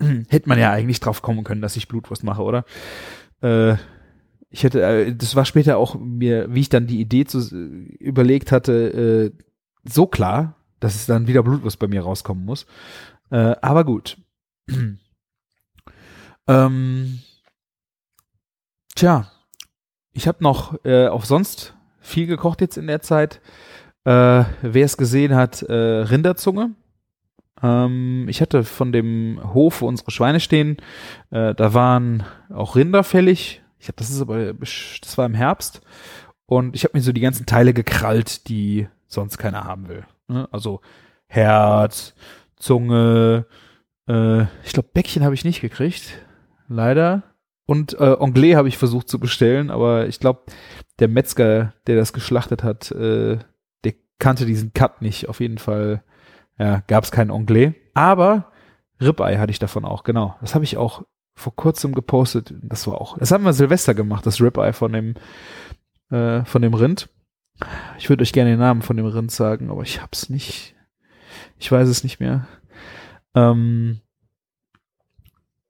[0.28, 2.64] Hätte man ja eigentlich drauf kommen können, dass ich Blutwurst mache, oder?
[3.42, 3.76] Äh,
[4.50, 7.38] ich hätte, äh, das war später auch mir, wie ich dann die Idee zu,
[8.00, 9.44] überlegt hatte, äh,
[9.84, 12.66] so klar, dass es dann wieder Blutwurst bei mir rauskommen muss.
[13.30, 14.18] Äh, aber gut.
[16.48, 17.20] ähm,
[18.96, 19.30] tja,
[20.12, 23.40] ich habe noch äh, auch sonst viel gekocht jetzt in der Zeit.
[24.04, 26.74] Äh, Wer es gesehen hat, äh, Rinderzunge.
[27.62, 30.78] Ähm, ich hatte von dem Hof, wo unsere Schweine stehen,
[31.30, 33.62] äh, da waren auch Rinder fällig.
[33.78, 35.80] Ich habe, das ist aber, das war im Herbst.
[36.46, 40.04] Und ich habe mir so die ganzen Teile gekrallt, die sonst keiner haben will.
[40.28, 40.48] Ne?
[40.50, 40.80] Also
[41.26, 42.14] Herz,
[42.56, 43.46] Zunge,
[44.08, 46.18] äh, ich glaube Bäckchen habe ich nicht gekriegt,
[46.68, 47.22] leider.
[47.66, 50.42] Und äh, Anglais habe ich versucht zu bestellen, aber ich glaube,
[50.98, 53.38] der Metzger, der das geschlachtet hat, äh,
[53.84, 55.28] der kannte diesen Cut nicht.
[55.28, 56.02] Auf jeden Fall
[56.60, 57.72] ja, gab es kein Anglais.
[57.94, 58.52] Aber
[59.00, 60.36] Ribeye hatte ich davon auch, genau.
[60.42, 61.02] Das habe ich auch
[61.34, 62.54] vor kurzem gepostet.
[62.60, 65.14] Das war auch, das haben wir Silvester gemacht, das Ribeye von dem,
[66.10, 67.08] äh, von dem Rind.
[67.98, 70.74] Ich würde euch gerne den Namen von dem Rind sagen, aber ich hab's nicht.
[71.58, 72.46] Ich weiß es nicht mehr.
[73.34, 74.00] Ähm,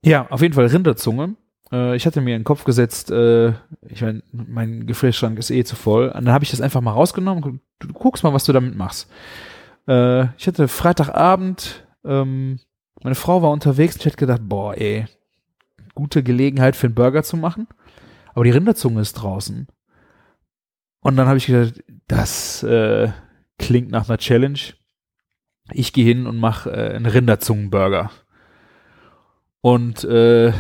[0.04, 1.36] ja, auf jeden Fall Rinderzunge.
[1.70, 3.50] Äh, ich hatte mir in den Kopf gesetzt, äh,
[3.88, 6.08] ich meine, mein Gefrierschrank ist eh zu voll.
[6.08, 7.60] Und dann habe ich das einfach mal rausgenommen.
[7.78, 9.08] Du, du guckst mal, was du damit machst.
[9.90, 12.60] Äh, ich hatte Freitagabend, ähm,
[13.02, 15.06] meine Frau war unterwegs und ich hätte gedacht, boah, ey,
[15.94, 17.66] gute Gelegenheit für einen Burger zu machen.
[18.32, 19.66] Aber die Rinderzunge ist draußen.
[21.00, 23.10] Und dann habe ich gedacht, das äh,
[23.58, 24.60] klingt nach einer Challenge.
[25.72, 28.10] Ich gehe hin und mache äh, einen Rinderzungenburger.
[29.62, 30.52] Und äh,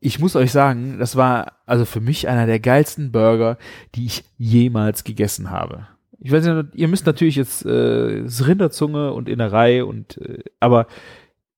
[0.00, 3.58] ich muss euch sagen, das war also für mich einer der geilsten Burger,
[3.94, 5.88] die ich jemals gegessen habe.
[6.24, 10.86] Ich weiß nicht, ihr müsst natürlich jetzt äh, Rinderzunge und Innerei und äh, aber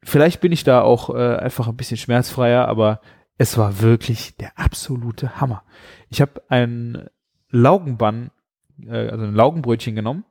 [0.03, 3.01] vielleicht bin ich da auch äh, einfach ein bisschen schmerzfreier, aber
[3.39, 5.63] es war wirklich der absolute Hammer.
[6.11, 7.09] Ich habe ein
[7.51, 8.33] Laugenbann,
[8.85, 10.25] äh, also ein Laugenbrötchen genommen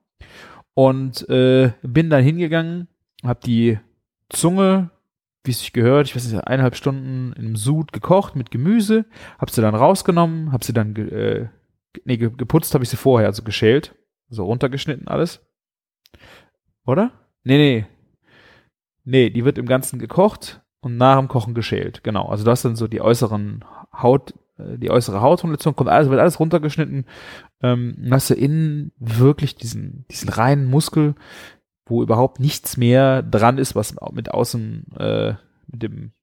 [0.73, 2.89] und äh, bin dann hingegangen,
[3.23, 3.79] habe die
[4.27, 4.91] Zunge
[5.45, 9.05] wie es sich gehört, ich weiß nicht, eineinhalb Stunden einem Sud gekocht mit Gemüse,
[9.39, 11.47] hab sie dann rausgenommen, hab sie dann ge, äh,
[12.03, 13.95] nee, geputzt habe ich sie vorher, also geschält,
[14.29, 15.45] so runtergeschnitten alles.
[16.85, 17.11] Oder?
[17.43, 17.85] Nee, nee.
[19.03, 22.03] Nee, die wird im Ganzen gekocht und nach dem Kochen geschält.
[22.03, 22.27] Genau.
[22.27, 26.39] Also das sind so die äußeren Haut, äh, die äußere Hautunterletzung, kommt alles, wird alles
[26.39, 27.05] runtergeschnitten.
[27.61, 31.15] Ähm, hast du innen wirklich diesen, diesen reinen Muskel,
[31.85, 35.35] wo überhaupt nichts mehr dran ist, was mit außen äh,
[35.67, 36.13] mit dem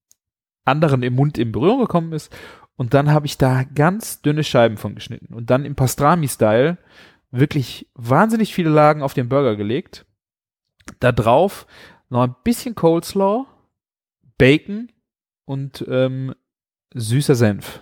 [0.65, 2.35] anderen im Mund in Berührung gekommen ist.
[2.77, 6.79] Und dann habe ich da ganz dünne Scheiben von geschnitten und dann im Pastrami-Style
[7.33, 10.07] wirklich wahnsinnig viele Lagen auf den Burger gelegt.
[11.01, 11.67] Da drauf
[12.09, 13.47] noch ein bisschen Coleslaw,
[14.39, 14.93] Bacon
[15.45, 16.35] und ähm,
[16.95, 17.81] süßer Senf.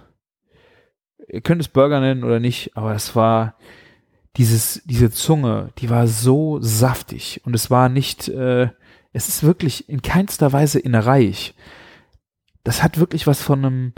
[1.29, 3.57] Ihr könnt es Burger nennen oder nicht, aber es war
[4.37, 8.71] dieses, diese Zunge, die war so saftig und es war nicht, äh,
[9.13, 11.55] es ist wirklich in keinster Weise innereich.
[12.63, 13.93] Das hat wirklich was von einem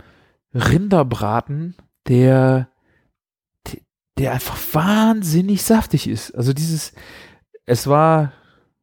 [0.55, 1.77] Rinderbraten,
[2.09, 2.69] der,
[4.18, 6.35] der einfach wahnsinnig saftig ist.
[6.35, 6.92] Also dieses,
[7.66, 8.33] es war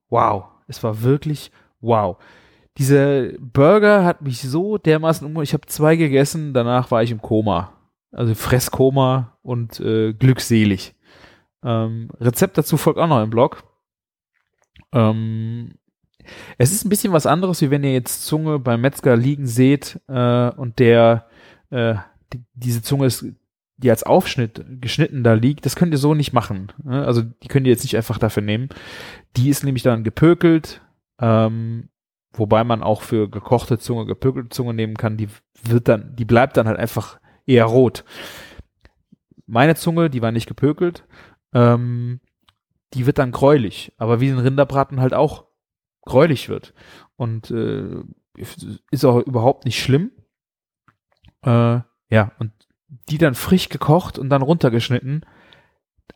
[0.10, 2.18] wow, es war wirklich wow.
[2.78, 7.22] Dieser Burger hat mich so dermaßen um, ich habe zwei gegessen, danach war ich im
[7.22, 7.74] Koma.
[8.12, 10.96] Also Fresskoma und äh, glückselig.
[11.64, 13.64] Ähm, Rezept dazu folgt auch noch im Blog.
[14.94, 15.76] Ähm,
[16.58, 20.00] es ist ein bisschen was anderes, wie wenn ihr jetzt Zunge beim Metzger liegen seht
[20.08, 21.28] äh, und der
[21.70, 21.96] äh,
[22.34, 23.26] die, diese Zunge ist,
[23.82, 25.66] die als Aufschnitt geschnitten da liegt.
[25.66, 26.72] Das könnt ihr so nicht machen.
[26.84, 27.06] Ne?
[27.06, 28.70] Also die könnt ihr jetzt nicht einfach dafür nehmen.
[29.38, 30.82] Die ist nämlich dann gepökelt,
[31.20, 31.90] ähm,
[32.34, 35.18] wobei man auch für gekochte Zunge gepökelte Zunge nehmen kann.
[35.18, 35.30] Die
[35.64, 38.04] wird dann, die bleibt dann halt einfach eher rot.
[39.46, 41.06] Meine Zunge, die war nicht gepökelt,
[41.54, 42.20] ähm,
[42.94, 45.46] die wird dann gräulich, aber wie ein Rinderbraten halt auch
[46.02, 46.74] gräulich wird.
[47.16, 48.04] Und äh,
[48.92, 50.12] ist auch überhaupt nicht schlimm.
[51.44, 52.52] Äh, ja, und
[53.10, 55.26] die dann frisch gekocht und dann runtergeschnitten.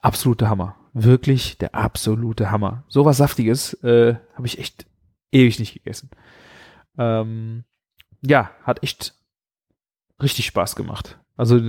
[0.01, 0.75] Absolute Hammer.
[0.93, 2.83] Wirklich der absolute Hammer.
[2.87, 4.85] So was Saftiges äh, habe ich echt
[5.31, 6.09] ewig nicht gegessen.
[6.97, 7.63] Ähm,
[8.21, 9.15] ja, hat echt
[10.21, 11.19] richtig Spaß gemacht.
[11.35, 11.59] Also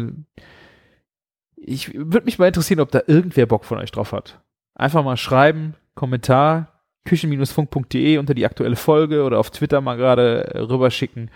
[1.57, 4.41] ich würde mich mal interessieren, ob da irgendwer Bock von euch drauf hat.
[4.75, 11.31] Einfach mal schreiben, Kommentar, küchen-funk.de unter die aktuelle Folge oder auf Twitter mal gerade rüberschicken.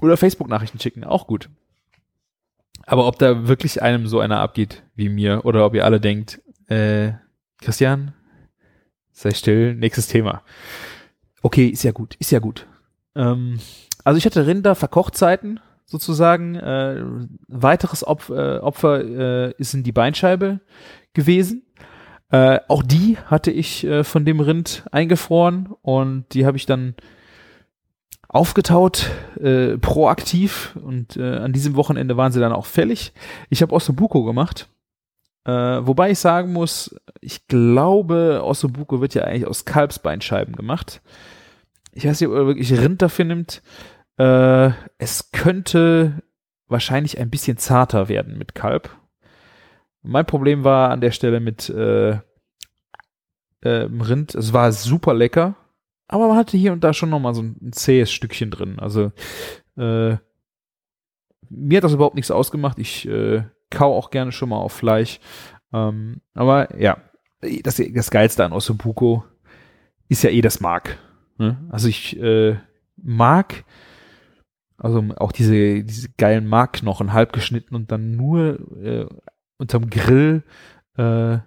[0.00, 1.50] Oder Facebook-Nachrichten schicken, auch gut.
[2.90, 6.42] Aber ob da wirklich einem so einer abgeht wie mir oder ob ihr alle denkt,
[6.66, 7.12] äh,
[7.62, 8.14] Christian,
[9.12, 10.42] sei still, nächstes Thema.
[11.40, 12.66] Okay, ist ja gut, ist ja gut.
[13.14, 13.60] Ähm,
[14.02, 16.56] also ich hatte Rinder Verkochzeiten sozusagen.
[16.56, 17.04] Äh,
[17.46, 20.58] weiteres Opf äh, Opfer äh, ist in die Beinscheibe
[21.12, 21.62] gewesen.
[22.32, 26.96] Äh, auch die hatte ich äh, von dem Rind eingefroren und die habe ich dann
[28.32, 33.12] aufgetaut, äh, proaktiv und äh, an diesem Wochenende waren sie dann auch fällig.
[33.48, 34.68] Ich habe Ossobuco gemacht.
[35.44, 41.02] Äh, wobei ich sagen muss, ich glaube, Ossobuco wird ja eigentlich aus Kalbsbeinscheiben gemacht.
[41.92, 43.62] Ich weiß nicht, ob er wirklich Rind dafür nimmt.
[44.16, 46.22] Äh, es könnte
[46.68, 48.96] wahrscheinlich ein bisschen zarter werden mit Kalb.
[50.02, 52.10] Mein Problem war an der Stelle mit, äh,
[53.62, 54.36] äh, Rind.
[54.36, 55.56] Es war super lecker,
[56.10, 58.78] aber man hatte hier und da schon noch mal so ein zähes Stückchen drin.
[58.78, 59.12] Also
[59.76, 60.16] äh,
[61.48, 62.78] mir hat das überhaupt nichts ausgemacht.
[62.78, 65.20] Ich äh, kau auch gerne schon mal auf Fleisch.
[65.72, 66.98] Ähm, aber ja,
[67.62, 69.24] das, das Geilste an Ossobuco
[70.08, 70.98] ist ja eh das Mark.
[71.38, 71.56] Ne?
[71.70, 72.56] Also ich äh,
[72.96, 73.64] mag
[74.80, 79.06] also auch diese, diese geilen Markknochen, halb geschnitten und dann nur äh,
[79.58, 80.42] unterm Grill
[80.96, 81.38] äh,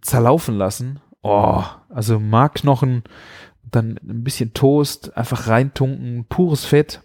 [0.00, 0.98] zerlaufen lassen.
[1.22, 3.04] Oh, also Markknochen,
[3.76, 7.02] dann ein bisschen Toast, einfach reintunken, pures Fett.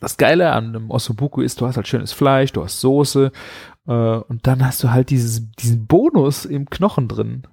[0.00, 3.32] Das Geile an einem Ossobuco ist, du hast halt schönes Fleisch, du hast Soße
[3.86, 7.46] äh, und dann hast du halt dieses, diesen Bonus im Knochen drin.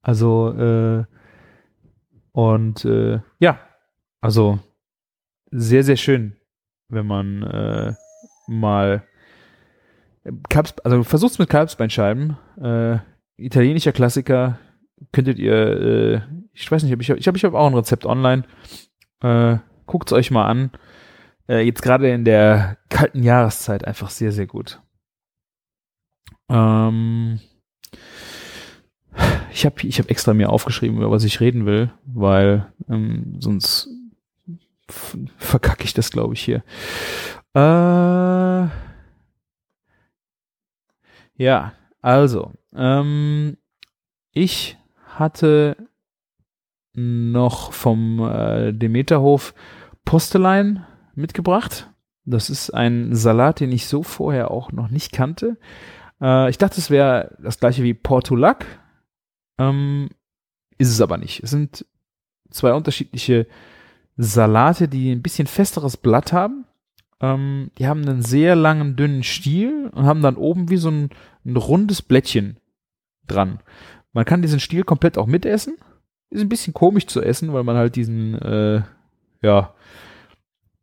[0.00, 1.04] Also äh,
[2.32, 3.60] und äh, ja,
[4.20, 4.58] also
[5.50, 6.36] sehr, sehr schön,
[6.88, 7.94] wenn man äh,
[8.48, 9.04] mal
[10.48, 12.36] Kalbs, also versucht's mit Kalbsbeinscheiben.
[12.60, 12.98] Äh,
[13.36, 14.58] italienischer Klassiker
[15.12, 16.20] könntet ihr, äh,
[16.52, 18.44] ich weiß nicht, ich, ich habe ich hab auch ein Rezept online.
[19.20, 20.70] Äh, guckt's euch mal an.
[21.48, 24.80] Äh, jetzt gerade in der kalten Jahreszeit einfach sehr, sehr gut.
[26.48, 27.40] Ähm,
[29.52, 33.88] ich habe ich hab extra mir aufgeschrieben, über was ich reden will, weil ähm, sonst
[35.38, 36.62] verkacke ich das, glaube ich, hier.
[37.54, 38.68] Äh,
[41.36, 43.56] ja, also, ähm,
[44.32, 44.78] ich
[45.22, 45.76] hatte
[46.94, 49.54] noch vom äh, Demeterhof
[50.04, 51.90] Postelein mitgebracht.
[52.24, 55.58] Das ist ein Salat, den ich so vorher auch noch nicht kannte.
[56.20, 58.66] Äh, ich dachte, es wäre das gleiche wie Portulac.
[59.58, 60.10] Ähm,
[60.78, 61.42] ist es aber nicht.
[61.42, 61.86] Es sind
[62.50, 63.46] zwei unterschiedliche
[64.16, 66.66] Salate, die ein bisschen festeres Blatt haben.
[67.20, 71.10] Ähm, die haben einen sehr langen, dünnen Stiel und haben dann oben wie so ein,
[71.44, 72.58] ein rundes Blättchen
[73.26, 73.60] dran.
[74.12, 75.76] Man kann diesen Stiel komplett auch mitessen.
[76.30, 78.82] Ist ein bisschen komisch zu essen, weil man halt diesen, äh,
[79.42, 79.74] ja,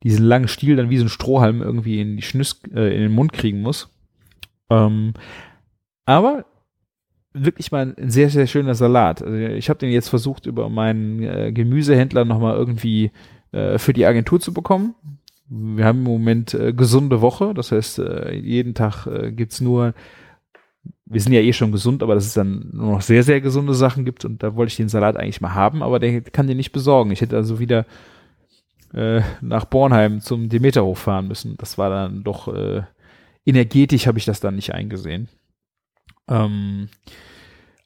[0.03, 3.11] diesen langen Stiel dann wie so ein Strohhalm irgendwie in die Schnüss, äh, in den
[3.11, 3.89] Mund kriegen muss.
[4.69, 5.13] Ähm,
[6.05, 6.45] aber
[7.33, 9.21] wirklich mal ein sehr, sehr schöner Salat.
[9.21, 13.11] Also ich habe den jetzt versucht, über meinen äh, Gemüsehändler nochmal irgendwie
[13.51, 14.95] äh, für die Agentur zu bekommen.
[15.47, 19.93] Wir haben im Moment äh, gesunde Woche, das heißt, äh, jeden Tag äh, gibt's nur,
[21.09, 23.73] wir sind ja eh schon gesund, aber dass es dann nur noch sehr, sehr gesunde
[23.73, 26.57] Sachen gibt und da wollte ich den Salat eigentlich mal haben, aber der kann den
[26.57, 27.11] nicht besorgen.
[27.11, 27.85] Ich hätte also wieder
[28.93, 31.57] äh, nach Bornheim zum Demeterhof fahren müssen.
[31.57, 32.83] Das war dann doch äh,
[33.45, 35.29] energetisch habe ich das dann nicht eingesehen.
[36.27, 36.89] Ähm,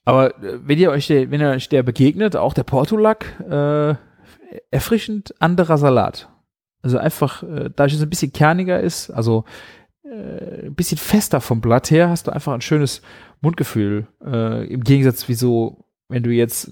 [0.04, 3.96] aber äh, wenn ihr euch der, wenn ihr euch der begegnet, auch der Portulak, äh,
[4.70, 6.30] erfrischend anderer Salat.
[6.82, 9.46] Also einfach, äh, da es ein bisschen kerniger ist, also
[10.14, 13.02] äh, ein bisschen fester vom Blatt her, hast du einfach ein schönes
[13.42, 14.08] Mundgefühl.
[14.26, 15.36] Äh, Im Gegensatz wie
[16.10, 16.72] wenn du jetzt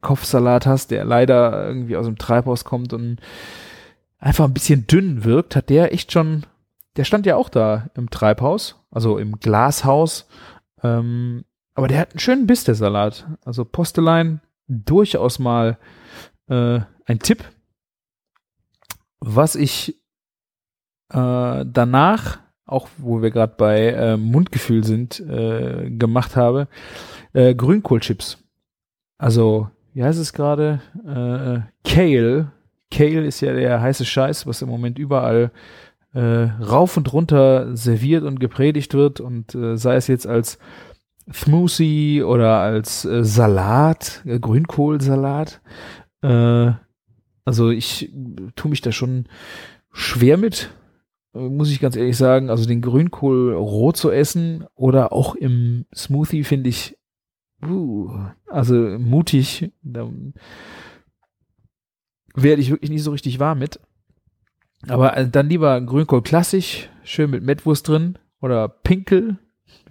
[0.00, 3.18] Kopfsalat hast, der leider irgendwie aus dem Treibhaus kommt und
[4.18, 6.44] einfach ein bisschen dünn wirkt, hat der echt schon,
[6.96, 10.26] der stand ja auch da im Treibhaus, also im Glashaus
[10.84, 11.44] ähm,
[11.74, 13.26] aber der hat einen schönen Biss, der Salat.
[13.44, 15.78] Also Postelein durchaus mal
[16.46, 17.44] äh, ein Tipp.
[19.18, 20.00] Was ich
[21.10, 26.68] äh, danach, auch wo wir gerade bei äh, Mundgefühl sind, äh, gemacht habe,
[27.32, 28.38] äh, Grünkohlchips.
[29.18, 30.80] Also, wie heißt es gerade?
[31.06, 32.52] Äh, Kale.
[32.90, 35.52] Kale ist ja der heiße Scheiß, was im Moment überall
[36.14, 40.58] äh, rauf und runter serviert und gepredigt wird und äh, sei es jetzt als
[41.32, 45.60] Smoothie oder als äh, Salat, äh, Grünkohlsalat.
[46.22, 46.72] Äh,
[47.44, 48.12] also ich
[48.56, 49.26] tue mich da schon
[49.92, 50.83] schwer mit, äh,
[51.34, 52.50] muss ich ganz ehrlich sagen.
[52.50, 56.96] Also den Grünkohl roh zu essen oder auch im Smoothie finde ich
[57.66, 58.10] uh,
[58.46, 59.72] also mutig.
[59.82, 60.08] Da
[62.34, 63.80] werde ich wirklich nicht so richtig warm mit.
[64.88, 69.38] Aber äh, dann lieber Grünkohl klassisch, schön mit Mettwurst drin oder Pinkel,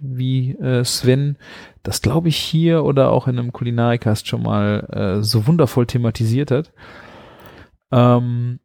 [0.00, 1.36] wie äh, Sven
[1.82, 6.50] das, glaube ich, hier oder auch in einem Kulinarikast schon mal äh, so wundervoll thematisiert
[6.50, 6.72] hat.
[7.90, 8.60] Ähm,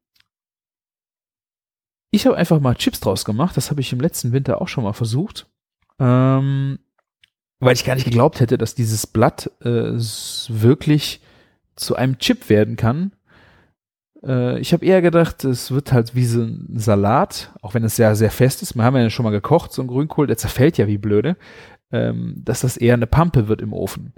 [2.12, 3.56] ich habe einfach mal Chips draus gemacht.
[3.58, 5.48] Das habe ich im letzten Winter auch schon mal versucht.
[6.00, 6.80] Ähm,
[7.60, 11.22] weil ich gar nicht geglaubt hätte, dass dieses Blatt äh, wirklich
[11.76, 13.12] zu einem Chip werden kann.
[14.24, 17.96] Äh, ich habe eher gedacht, es wird halt wie so ein Salat, auch wenn es
[17.96, 18.76] sehr, sehr fest ist.
[18.76, 21.36] Wir haben ja schon mal gekocht, so ein Grünkohl, der zerfällt ja wie blöde,
[21.92, 24.14] ähm, dass das eher eine Pampe wird im Ofen.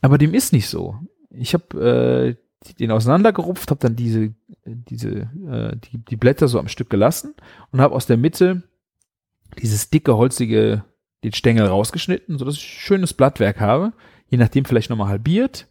[0.00, 0.96] Aber dem ist nicht so.
[1.30, 2.45] Ich habe äh,
[2.78, 4.34] den auseinandergerupft, habe dann diese,
[4.64, 7.34] diese, äh, die, die Blätter so am Stück gelassen
[7.70, 8.62] und habe aus der Mitte
[9.60, 10.84] dieses dicke, holzige,
[11.24, 13.92] den Stängel rausgeschnitten, sodass ich schönes Blattwerk habe.
[14.28, 15.68] je nachdem vielleicht nochmal halbiert.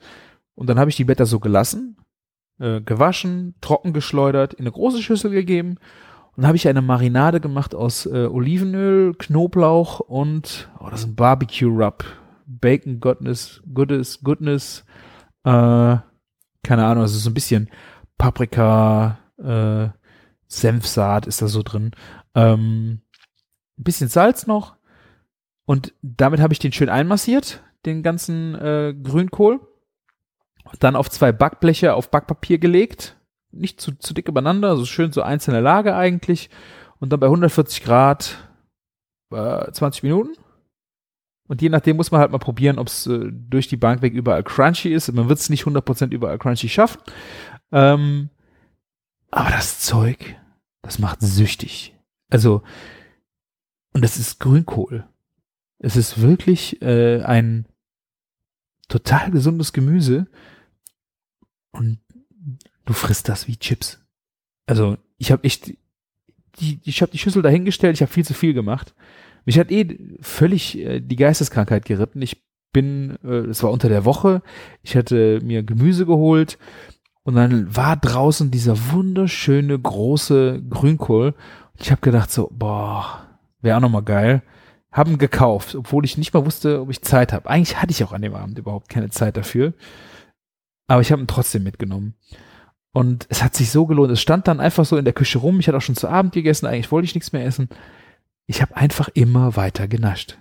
[0.55, 1.97] Und dann habe ich die Blätter so gelassen,
[2.59, 5.77] äh, gewaschen, trocken geschleudert, in eine große Schüssel gegeben.
[6.37, 11.15] Und habe ich eine Marinade gemacht aus äh, Olivenöl, Knoblauch und, oh, das ist ein
[11.15, 12.05] Barbecue Rub.
[12.45, 14.85] Bacon Goodness, Goodness, Goodness,
[15.43, 15.97] äh,
[16.65, 17.69] keine Ahnung, also so ein bisschen
[18.17, 19.89] Paprika, äh,
[20.47, 21.91] Senfsaat ist da so drin.
[22.33, 23.01] Ähm,
[23.77, 24.75] ein bisschen Salz noch.
[25.65, 29.59] Und damit habe ich den schön einmassiert, den ganzen äh, Grünkohl.
[30.79, 33.17] Dann auf zwei Backbleche auf Backpapier gelegt.
[33.51, 36.49] Nicht zu, zu dick übereinander, also schön so einzelne Lage eigentlich.
[36.99, 38.49] Und dann bei 140 Grad
[39.31, 40.35] äh, 20 Minuten.
[41.47, 44.13] Und je nachdem muss man halt mal probieren, ob es äh, durch die Bank weg
[44.13, 45.11] überall crunchy ist.
[45.11, 47.01] Man wird es nicht 100% überall crunchy schaffen.
[47.71, 48.29] Ähm,
[49.29, 50.37] aber das Zeug,
[50.81, 51.95] das macht süchtig.
[52.29, 52.63] Also,
[53.93, 55.07] und das ist Grünkohl.
[55.77, 57.67] Es ist wirklich äh, ein
[58.87, 60.27] total gesundes Gemüse.
[61.71, 61.99] Und
[62.85, 63.99] du frisst das wie Chips.
[64.65, 65.73] Also, ich habe echt,
[66.59, 68.95] die, ich habe die Schüssel dahingestellt, ich habe viel zu viel gemacht.
[69.45, 72.21] Mich hat eh völlig äh, die Geisteskrankheit geritten.
[72.21, 72.43] Ich
[72.73, 74.41] bin, äh, es war unter der Woche,
[74.81, 76.57] ich hatte mir Gemüse geholt
[77.23, 81.27] und dann war draußen dieser wunderschöne große Grünkohl.
[81.73, 83.27] Und ich habe gedacht so, boah,
[83.61, 84.43] wäre auch nochmal geil.
[84.91, 87.49] Haben gekauft, obwohl ich nicht mal wusste, ob ich Zeit habe.
[87.49, 89.73] Eigentlich hatte ich auch an dem Abend überhaupt keine Zeit dafür.
[90.87, 92.15] Aber ich habe ihn trotzdem mitgenommen.
[92.93, 94.11] Und es hat sich so gelohnt.
[94.11, 95.59] Es stand dann einfach so in der Küche rum.
[95.59, 96.65] Ich hatte auch schon zu Abend gegessen.
[96.65, 97.69] Eigentlich wollte ich nichts mehr essen
[98.47, 100.37] ich habe einfach immer weiter genascht.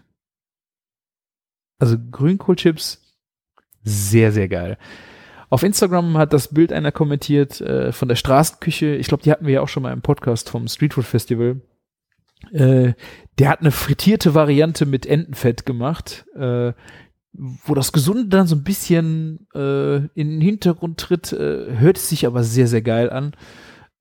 [1.78, 3.16] Also Grünkohlchips,
[3.82, 4.78] sehr, sehr geil.
[5.50, 8.94] Auf Instagram hat das Bild einer kommentiert äh, von der Straßenküche.
[8.96, 11.60] Ich glaube, die hatten wir ja auch schon mal im Podcast vom Streetfood Festival.
[12.52, 12.94] Äh,
[13.38, 16.72] der hat eine frittierte Variante mit Entenfett gemacht, äh,
[17.32, 21.32] wo das Gesunde dann so ein bisschen äh, in den Hintergrund tritt.
[21.32, 23.32] Äh, hört sich aber sehr, sehr geil an.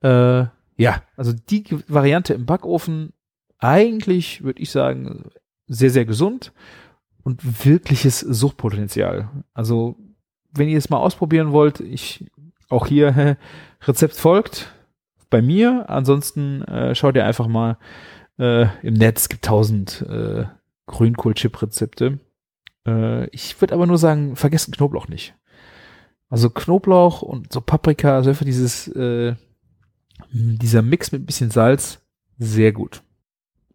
[0.01, 0.47] Äh,
[0.77, 3.13] ja, also die Variante im Backofen
[3.63, 5.29] eigentlich, würde ich sagen,
[5.67, 6.51] sehr, sehr gesund
[7.23, 9.29] und wirkliches Suchtpotenzial.
[9.53, 9.95] Also,
[10.51, 12.25] wenn ihr es mal ausprobieren wollt, ich
[12.69, 13.37] auch hier
[13.81, 14.73] Rezept folgt
[15.29, 15.89] bei mir.
[15.89, 17.77] Ansonsten äh, schaut ihr einfach mal
[18.37, 19.23] äh, im Netz.
[19.23, 20.45] Es gibt tausend äh,
[20.87, 22.19] Grünkohl-Chip-Rezepte.
[22.85, 25.35] Äh, ich würde aber nur sagen, vergessen Knoblauch nicht.
[26.29, 29.35] Also Knoblauch und so Paprika, also einfach dieses, äh,
[30.31, 32.01] dieser Mix mit ein bisschen Salz,
[32.37, 33.03] sehr gut.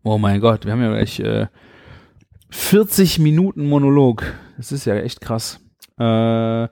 [0.02, 1.46] Oh mein Gott, wir haben ja gleich äh,
[2.50, 4.24] 40 Minuten Monolog.
[4.56, 5.60] Das ist ja echt krass.
[5.98, 6.68] Äh,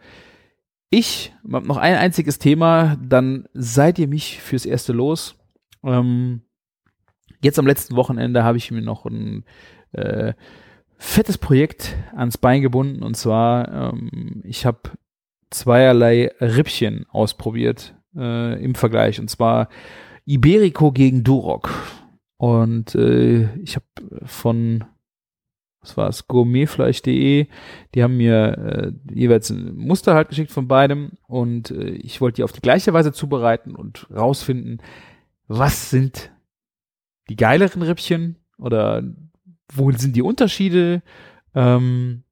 [0.91, 5.37] ich habe noch ein einziges Thema, dann seid ihr mich fürs erste los.
[5.83, 6.43] Ähm,
[7.43, 9.45] jetzt am letzten Wochenende habe ich mir noch ein
[9.93, 10.35] äh,
[10.97, 14.81] fettes Projekt ans Bein gebunden und zwar ähm, ich habe
[15.51, 19.69] zweierlei Rippchen ausprobiert äh, im Vergleich und zwar
[20.25, 21.71] Iberico gegen Duroc.
[22.39, 23.87] Und äh, ich habe
[24.25, 24.85] von,
[25.81, 27.47] was war es, gourmetfleisch.de,
[27.95, 32.37] die haben mir äh, jeweils ein Muster halt geschickt von beidem und äh, ich wollte
[32.37, 34.83] die auf die gleiche Weise zubereiten und rausfinden,
[35.49, 36.31] was sind
[37.29, 39.03] die geileren Rippchen oder
[39.73, 41.03] wo sind die Unterschiede.
[41.55, 42.23] Ähm,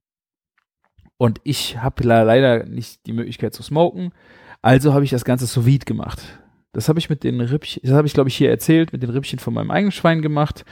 [1.17, 4.13] und ich habe leider nicht die Möglichkeit zu smoken,
[4.61, 6.43] also habe ich das Ganze sous vide gemacht.
[6.75, 9.11] Das habe ich mit den Rippchen, das habe ich glaube ich hier erzählt, mit den
[9.11, 10.64] Rippchen von meinem eigenen Schwein gemacht.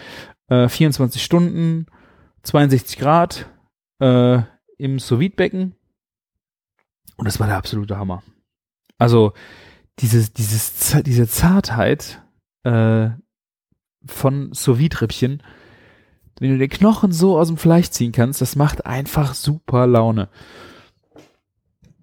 [0.49, 1.87] Äh, 24 Stunden,
[2.43, 3.47] 62 Grad
[4.01, 4.41] äh,
[4.79, 5.75] im sous becken
[7.17, 8.23] Und das war der absolute Hammer.
[8.99, 9.33] Also
[10.01, 12.23] dieses, dieses, diese Zartheit
[12.65, 13.11] äh,
[14.05, 15.43] von sous rippchen
[16.43, 20.29] wenn du den Knochen so aus dem Fleisch ziehen kannst, das macht einfach super Laune.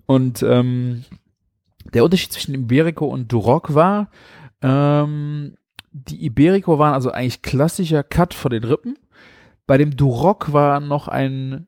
[0.06, 1.04] Und ähm,
[1.94, 4.10] der Unterschied zwischen Iberico und Duroc war,
[4.62, 5.56] ähm,
[5.92, 8.98] die Iberico waren also eigentlich klassischer Cut vor den Rippen.
[9.66, 11.68] Bei dem Duroc war noch ein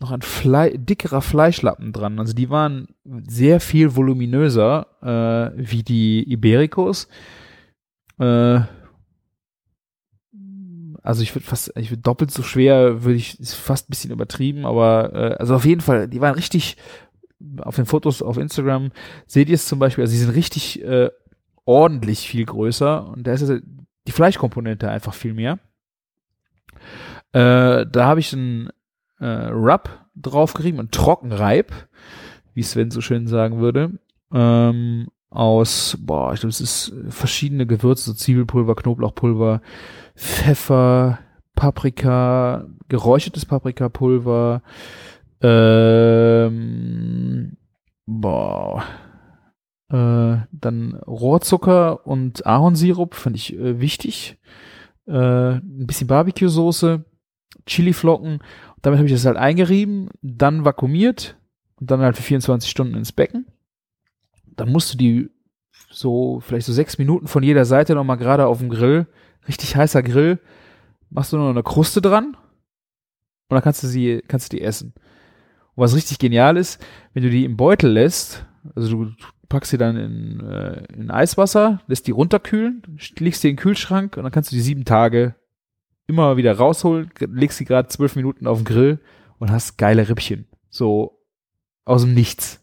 [0.00, 2.18] noch ein Fle dickerer Fleischlappen dran.
[2.18, 2.88] Also die waren
[3.26, 7.08] sehr viel voluminöser äh, wie die Ibericos.
[8.18, 8.60] Äh,
[11.02, 14.10] also ich würde fast, ich würde doppelt so schwer, würde ich, ist fast ein bisschen
[14.10, 16.76] übertrieben, aber äh, also auf jeden Fall, die waren richtig
[17.60, 18.90] auf den Fotos auf Instagram
[19.26, 21.10] seht ihr es zum Beispiel, also sie sind richtig äh,
[21.64, 23.52] ordentlich viel größer und da ist
[24.06, 25.58] die Fleischkomponente einfach viel mehr.
[27.32, 28.70] Äh, da habe ich einen
[29.18, 31.72] äh, Rub draufgerieben, einen Trockenreib,
[32.54, 33.98] wie Sven so schön sagen würde,
[34.32, 39.62] ähm, aus, boah, ich glaube, es ist verschiedene Gewürze, so Zwiebelpulver, Knoblauchpulver,
[40.14, 41.18] Pfeffer,
[41.56, 44.62] Paprika, geräuchertes Paprikapulver,
[45.40, 46.54] Ähm,
[48.06, 48.84] boah.
[49.88, 54.38] Äh, dann Rohrzucker und Ahornsirup fand ich äh, wichtig.
[55.06, 57.04] Äh, ein bisschen Barbecue-Soße,
[57.66, 58.40] Chiliflocken.
[58.82, 61.36] Damit habe ich das halt eingerieben, dann vakuumiert
[61.80, 63.46] und dann halt für 24 Stunden ins Becken.
[64.56, 65.30] Dann musst du die
[65.90, 69.06] so vielleicht so sechs Minuten von jeder Seite nochmal gerade auf dem Grill,
[69.46, 70.38] richtig heißer Grill,
[71.10, 72.36] machst du noch eine Kruste dran
[73.48, 74.94] und dann kannst du sie, kannst du die essen.
[75.74, 79.12] Und was richtig genial ist, wenn du die im Beutel lässt, also du
[79.48, 82.82] packst sie dann in, äh, in Eiswasser, lässt die runterkühlen,
[83.18, 85.34] legst sie in den Kühlschrank und dann kannst du die sieben Tage
[86.06, 88.98] immer wieder rausholen, legst sie gerade zwölf Minuten auf den Grill
[89.38, 90.46] und hast geile Rippchen.
[90.70, 91.20] So
[91.84, 92.60] aus dem Nichts.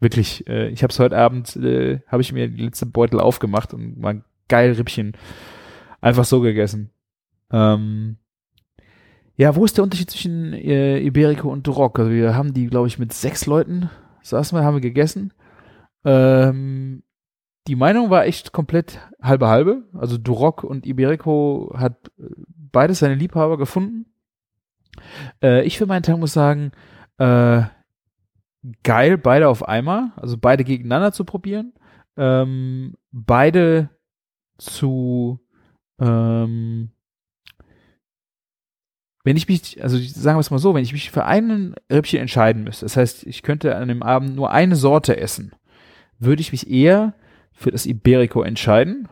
[0.00, 3.74] Wirklich, äh, ich habe es heute Abend, äh, habe ich mir die letzte Beutel aufgemacht
[3.74, 5.16] und mal geil Rippchen
[6.00, 6.90] einfach so gegessen.
[7.50, 8.18] Ähm,
[9.38, 11.98] ja, wo ist der Unterschied zwischen äh, Iberico und Duroc?
[11.98, 13.88] Also wir haben die, glaube ich, mit sechs Leuten
[14.28, 15.32] saßen wir, haben wir gegessen.
[16.04, 17.02] Ähm,
[17.66, 19.84] die Meinung war echt komplett halbe halbe.
[19.94, 22.24] Also Duroc und Iberico hat äh,
[22.72, 24.06] beides seine Liebhaber gefunden.
[25.42, 26.72] Äh, ich für meinen Teil muss sagen,
[27.18, 27.62] äh,
[28.82, 31.72] geil, beide auf einmal, also beide gegeneinander zu probieren,
[32.16, 33.90] ähm, beide
[34.58, 35.40] zu,
[36.00, 36.90] ähm,
[39.28, 42.18] wenn ich mich, also sagen wir es mal so, wenn ich mich für einen Rippchen
[42.18, 45.52] entscheiden müsste, das heißt, ich könnte an dem Abend nur eine Sorte essen,
[46.18, 47.12] würde ich mich eher
[47.52, 49.06] für das Iberico entscheiden,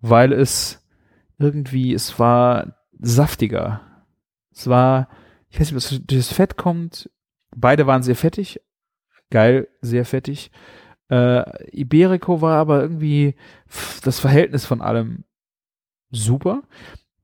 [0.00, 0.84] weil es
[1.38, 3.82] irgendwie, es war saftiger.
[4.52, 5.08] Es war,
[5.48, 7.08] ich weiß nicht, was durch das Fett kommt.
[7.54, 8.60] Beide waren sehr fettig,
[9.30, 10.50] geil, sehr fettig.
[11.08, 13.36] Äh, Iberico war aber irgendwie
[14.02, 15.22] das Verhältnis von allem
[16.10, 16.64] super.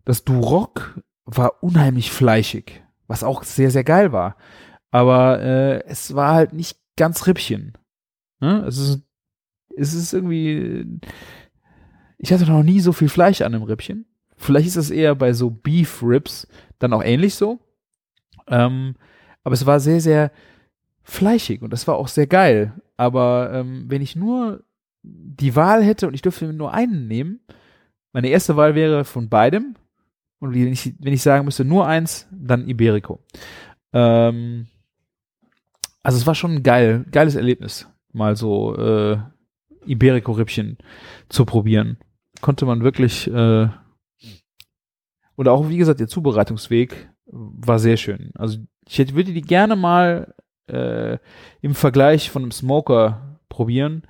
[0.04, 1.02] Das Duroc
[1.36, 4.36] war unheimlich fleischig, was auch sehr, sehr geil war.
[4.90, 7.74] Aber äh, es war halt nicht ganz Rippchen.
[8.40, 8.64] Ne?
[8.66, 9.02] Es, ist,
[9.76, 11.00] es ist irgendwie.
[12.16, 14.06] Ich hatte noch nie so viel Fleisch an einem Rippchen.
[14.36, 16.48] Vielleicht ist das eher bei so Beef Ribs
[16.78, 17.58] dann auch ähnlich so.
[18.46, 18.94] Ähm,
[19.44, 20.32] aber es war sehr, sehr
[21.02, 22.72] fleischig und das war auch sehr geil.
[22.96, 24.64] Aber ähm, wenn ich nur
[25.02, 27.40] die Wahl hätte und ich dürfte nur einen nehmen,
[28.12, 29.74] meine erste Wahl wäre von beidem.
[30.40, 33.20] Und wenn ich, wenn ich sagen müsste, nur eins, dann Iberico.
[33.92, 34.66] Ähm,
[36.02, 39.18] also es war schon ein geil, geiles Erlebnis, mal so äh,
[39.86, 40.78] Iberico-Rippchen
[41.28, 41.98] zu probieren.
[42.40, 43.68] Konnte man wirklich, äh,
[45.34, 48.30] und auch, wie gesagt, der Zubereitungsweg war sehr schön.
[48.34, 50.34] Also ich hätte, würde die gerne mal
[50.66, 51.18] äh,
[51.60, 54.02] im Vergleich von einem Smoker probieren.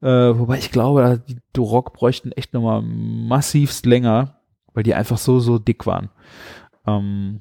[0.00, 4.37] Äh, wobei ich glaube, die Duroc bräuchten echt nochmal massivst länger,
[4.78, 6.08] weil die einfach so, so dick waren.
[6.86, 7.40] Ähm,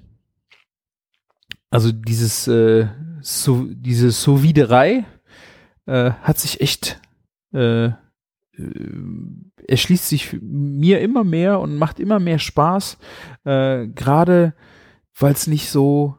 [1.69, 2.87] also dieses, äh,
[3.21, 5.05] so, diese Soviderei
[5.85, 6.99] äh, hat sich echt
[7.53, 7.93] äh, äh,
[9.67, 12.97] erschließt sich mir immer mehr und macht immer mehr Spaß,
[13.43, 14.55] äh, gerade
[15.13, 16.17] weil es nicht so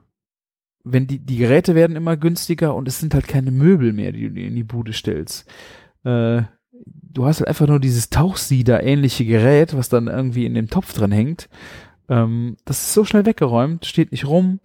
[0.84, 4.32] wenn die, die Geräte werden immer günstiger und es sind halt keine Möbel mehr, die
[4.32, 5.50] du in die Bude stellst.
[6.04, 6.42] Äh,
[6.86, 11.12] du hast halt einfach nur dieses Tauchsieder-ähnliche Gerät, was dann irgendwie in dem Topf dran
[11.12, 11.48] hängt.
[12.08, 14.60] Ähm, das ist so schnell weggeräumt, steht nicht rum.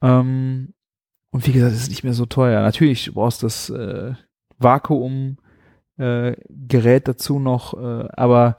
[0.00, 0.74] Ähm,
[1.30, 2.60] und wie gesagt, es ist nicht mehr so teuer.
[2.62, 4.14] Natürlich du brauchst das äh,
[4.58, 5.38] Vakuum
[5.96, 6.34] äh,
[7.00, 8.56] dazu noch, äh, aber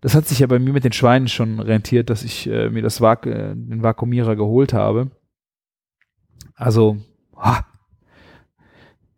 [0.00, 2.82] das hat sich ja bei mir mit den Schweinen schon rentiert, dass ich äh, mir
[2.82, 5.10] das Vak äh, den Vakuumierer geholt habe.
[6.54, 6.98] Also,
[7.36, 7.66] ha,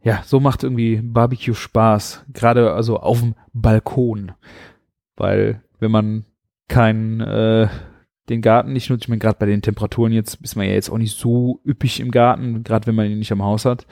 [0.07, 2.27] ja, so macht irgendwie Barbecue Spaß.
[2.33, 4.31] Gerade also auf dem Balkon.
[5.17, 6.27] Weil, wenn man
[6.69, 7.67] keinen, äh,
[8.29, 10.91] den Garten nicht nutzt, ich meine, gerade bei den Temperaturen jetzt ist man ja jetzt
[10.91, 13.85] auch nicht so üppig im Garten, gerade wenn man ihn nicht am Haus hat,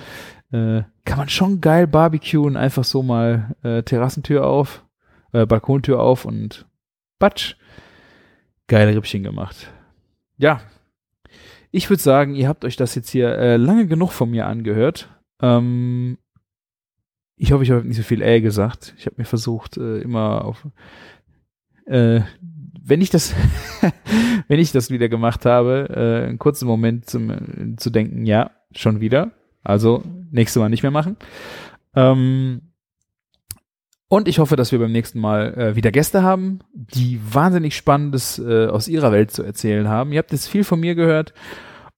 [0.52, 4.84] äh, kann man schon geil barbecuen, einfach so mal äh, Terrassentür auf,
[5.32, 6.64] äh, Balkontür auf und
[7.18, 7.56] batsch,
[8.68, 9.72] geile Rippchen gemacht.
[10.36, 10.60] Ja,
[11.72, 15.08] ich würde sagen, ihr habt euch das jetzt hier äh, lange genug von mir angehört.
[15.40, 16.18] Ähm,
[17.36, 18.94] ich hoffe, ich habe nicht so viel äh gesagt.
[18.98, 20.66] Ich habe mir versucht, äh, immer auf
[21.86, 22.20] äh,
[22.86, 23.34] wenn ich das,
[24.48, 28.50] wenn ich das wieder gemacht habe, äh, einen kurzen Moment zum, äh, zu denken, ja,
[28.74, 29.32] schon wieder.
[29.62, 31.16] Also nächstes Mal nicht mehr machen.
[31.94, 32.60] Ähm,
[34.08, 38.38] und ich hoffe, dass wir beim nächsten Mal äh, wieder Gäste haben, die wahnsinnig Spannendes
[38.38, 40.12] äh, aus ihrer Welt zu erzählen haben.
[40.12, 41.32] Ihr habt jetzt viel von mir gehört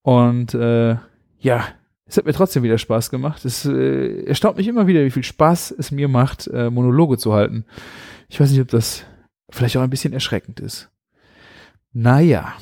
[0.02, 0.96] und äh,
[1.38, 1.64] ja,
[2.08, 3.44] es hat mir trotzdem wieder Spaß gemacht.
[3.44, 7.32] Es äh, erstaunt mich immer wieder, wie viel Spaß es mir macht, äh, Monologe zu
[7.32, 7.64] halten.
[8.28, 9.04] Ich weiß nicht, ob das
[9.50, 10.90] vielleicht auch ein bisschen erschreckend ist.
[11.92, 12.52] Naja,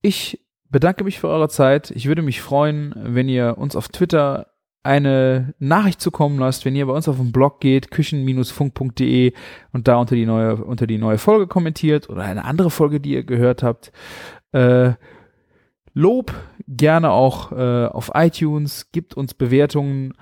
[0.00, 1.90] ich bedanke mich für eure Zeit.
[1.90, 4.48] Ich würde mich freuen, wenn ihr uns auf Twitter
[4.84, 9.32] eine Nachricht zukommen lasst, wenn ihr bei uns auf den Blog geht, küchen-funk.de
[9.72, 13.12] und da unter die neue, unter die neue Folge kommentiert oder eine andere Folge, die
[13.12, 13.92] ihr gehört habt.
[14.52, 14.94] Äh,
[15.94, 16.34] Lob
[16.66, 20.14] gerne auch äh, auf iTunes, gibt uns Bewertungen.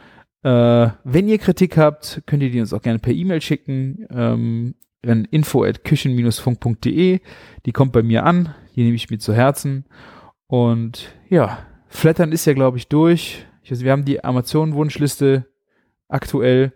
[0.43, 4.07] Äh, wenn ihr Kritik habt, könnt ihr die uns auch gerne per E-Mail schicken.
[4.11, 4.75] Ähm,
[5.07, 7.21] an info at küchen-funk.de.
[7.67, 9.87] Die kommt bei mir an, die nehme ich mir zu Herzen.
[10.47, 13.47] Und ja, Flattern ist ja, glaube ich, durch.
[13.63, 15.47] Ich weiß, wir haben die Amazon-Wunschliste
[16.09, 16.73] aktuell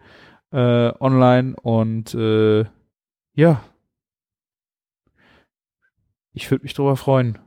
[0.53, 2.65] äh, online und äh,
[3.35, 3.65] ja,
[6.33, 7.39] ich würde mich darüber freuen.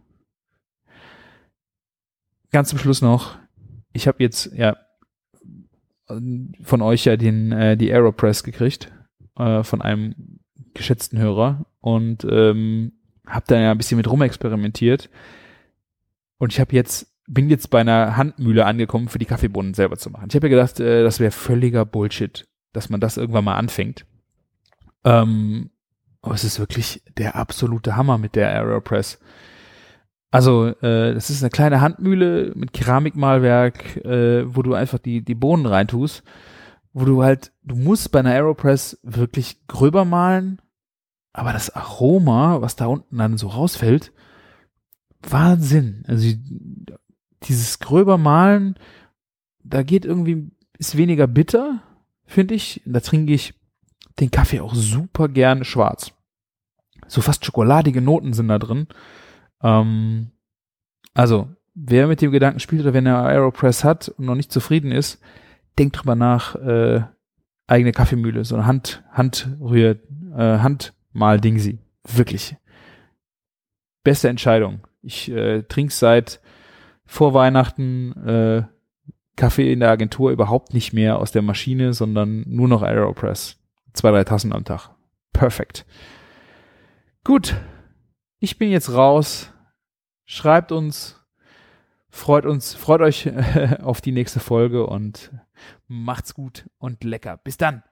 [2.52, 3.38] Ganz zum Schluss noch,
[3.94, 4.78] ich habe jetzt ja
[6.62, 8.92] von euch ja den äh, die Aeropress gekriegt
[9.38, 10.40] äh, von einem
[10.74, 12.94] geschätzten Hörer und ähm,
[13.26, 15.10] habe da ja ein bisschen mit rumexperimentiert
[16.38, 20.10] und ich habe jetzt bin jetzt bei einer Handmühle angekommen, für die Kaffeebohnen selber zu
[20.10, 20.28] machen.
[20.30, 24.06] Ich habe ja gedacht, äh, das wäre völliger Bullshit, dass man das irgendwann mal anfängt.
[25.04, 25.70] Ähm,
[26.22, 29.20] aber es ist wirklich der absolute Hammer mit der Aeropress.
[30.30, 35.36] Also, äh, das ist eine kleine Handmühle mit Keramikmalwerk, äh, wo du einfach die, die
[35.36, 36.24] Bohnen reintust,
[36.94, 40.62] wo du halt, du musst bei einer Aeropress wirklich gröber malen,
[41.32, 44.12] aber das Aroma, was da unten dann so rausfällt,
[45.22, 46.04] Wahnsinn.
[46.08, 46.36] Also
[47.44, 48.76] dieses gröber Malen,
[49.64, 51.82] da geht irgendwie, ist weniger bitter,
[52.26, 52.82] finde ich.
[52.86, 53.54] Da trinke ich
[54.20, 56.12] den Kaffee auch super gern schwarz.
[57.08, 58.88] So fast schokoladige Noten sind da drin.
[59.62, 60.32] Ähm,
[61.14, 64.92] also, wer mit dem Gedanken spielt oder wenn er Aeropress hat und noch nicht zufrieden
[64.92, 65.22] ist,
[65.78, 67.04] denkt drüber nach, äh,
[67.68, 69.98] eigene Kaffeemühle, so eine Hand, Handrühr,
[70.36, 71.80] äh, Handmal-Dingsi.
[72.08, 72.56] Wirklich.
[74.04, 74.88] Beste Entscheidung.
[75.02, 76.40] Ich äh, trinke seit
[77.06, 78.64] vor Weihnachten äh,
[79.36, 83.58] Kaffee in der Agentur überhaupt nicht mehr aus der Maschine, sondern nur noch Aeropress.
[83.94, 84.90] Zwei, drei Tassen am Tag.
[85.34, 85.86] Perfekt.
[87.24, 87.56] Gut.
[88.40, 89.50] Ich bin jetzt raus.
[90.26, 91.16] Schreibt uns.
[92.10, 93.30] Freut uns, freut euch
[93.82, 95.32] auf die nächste Folge und
[95.88, 97.38] macht's gut und lecker.
[97.38, 97.84] Bis dann.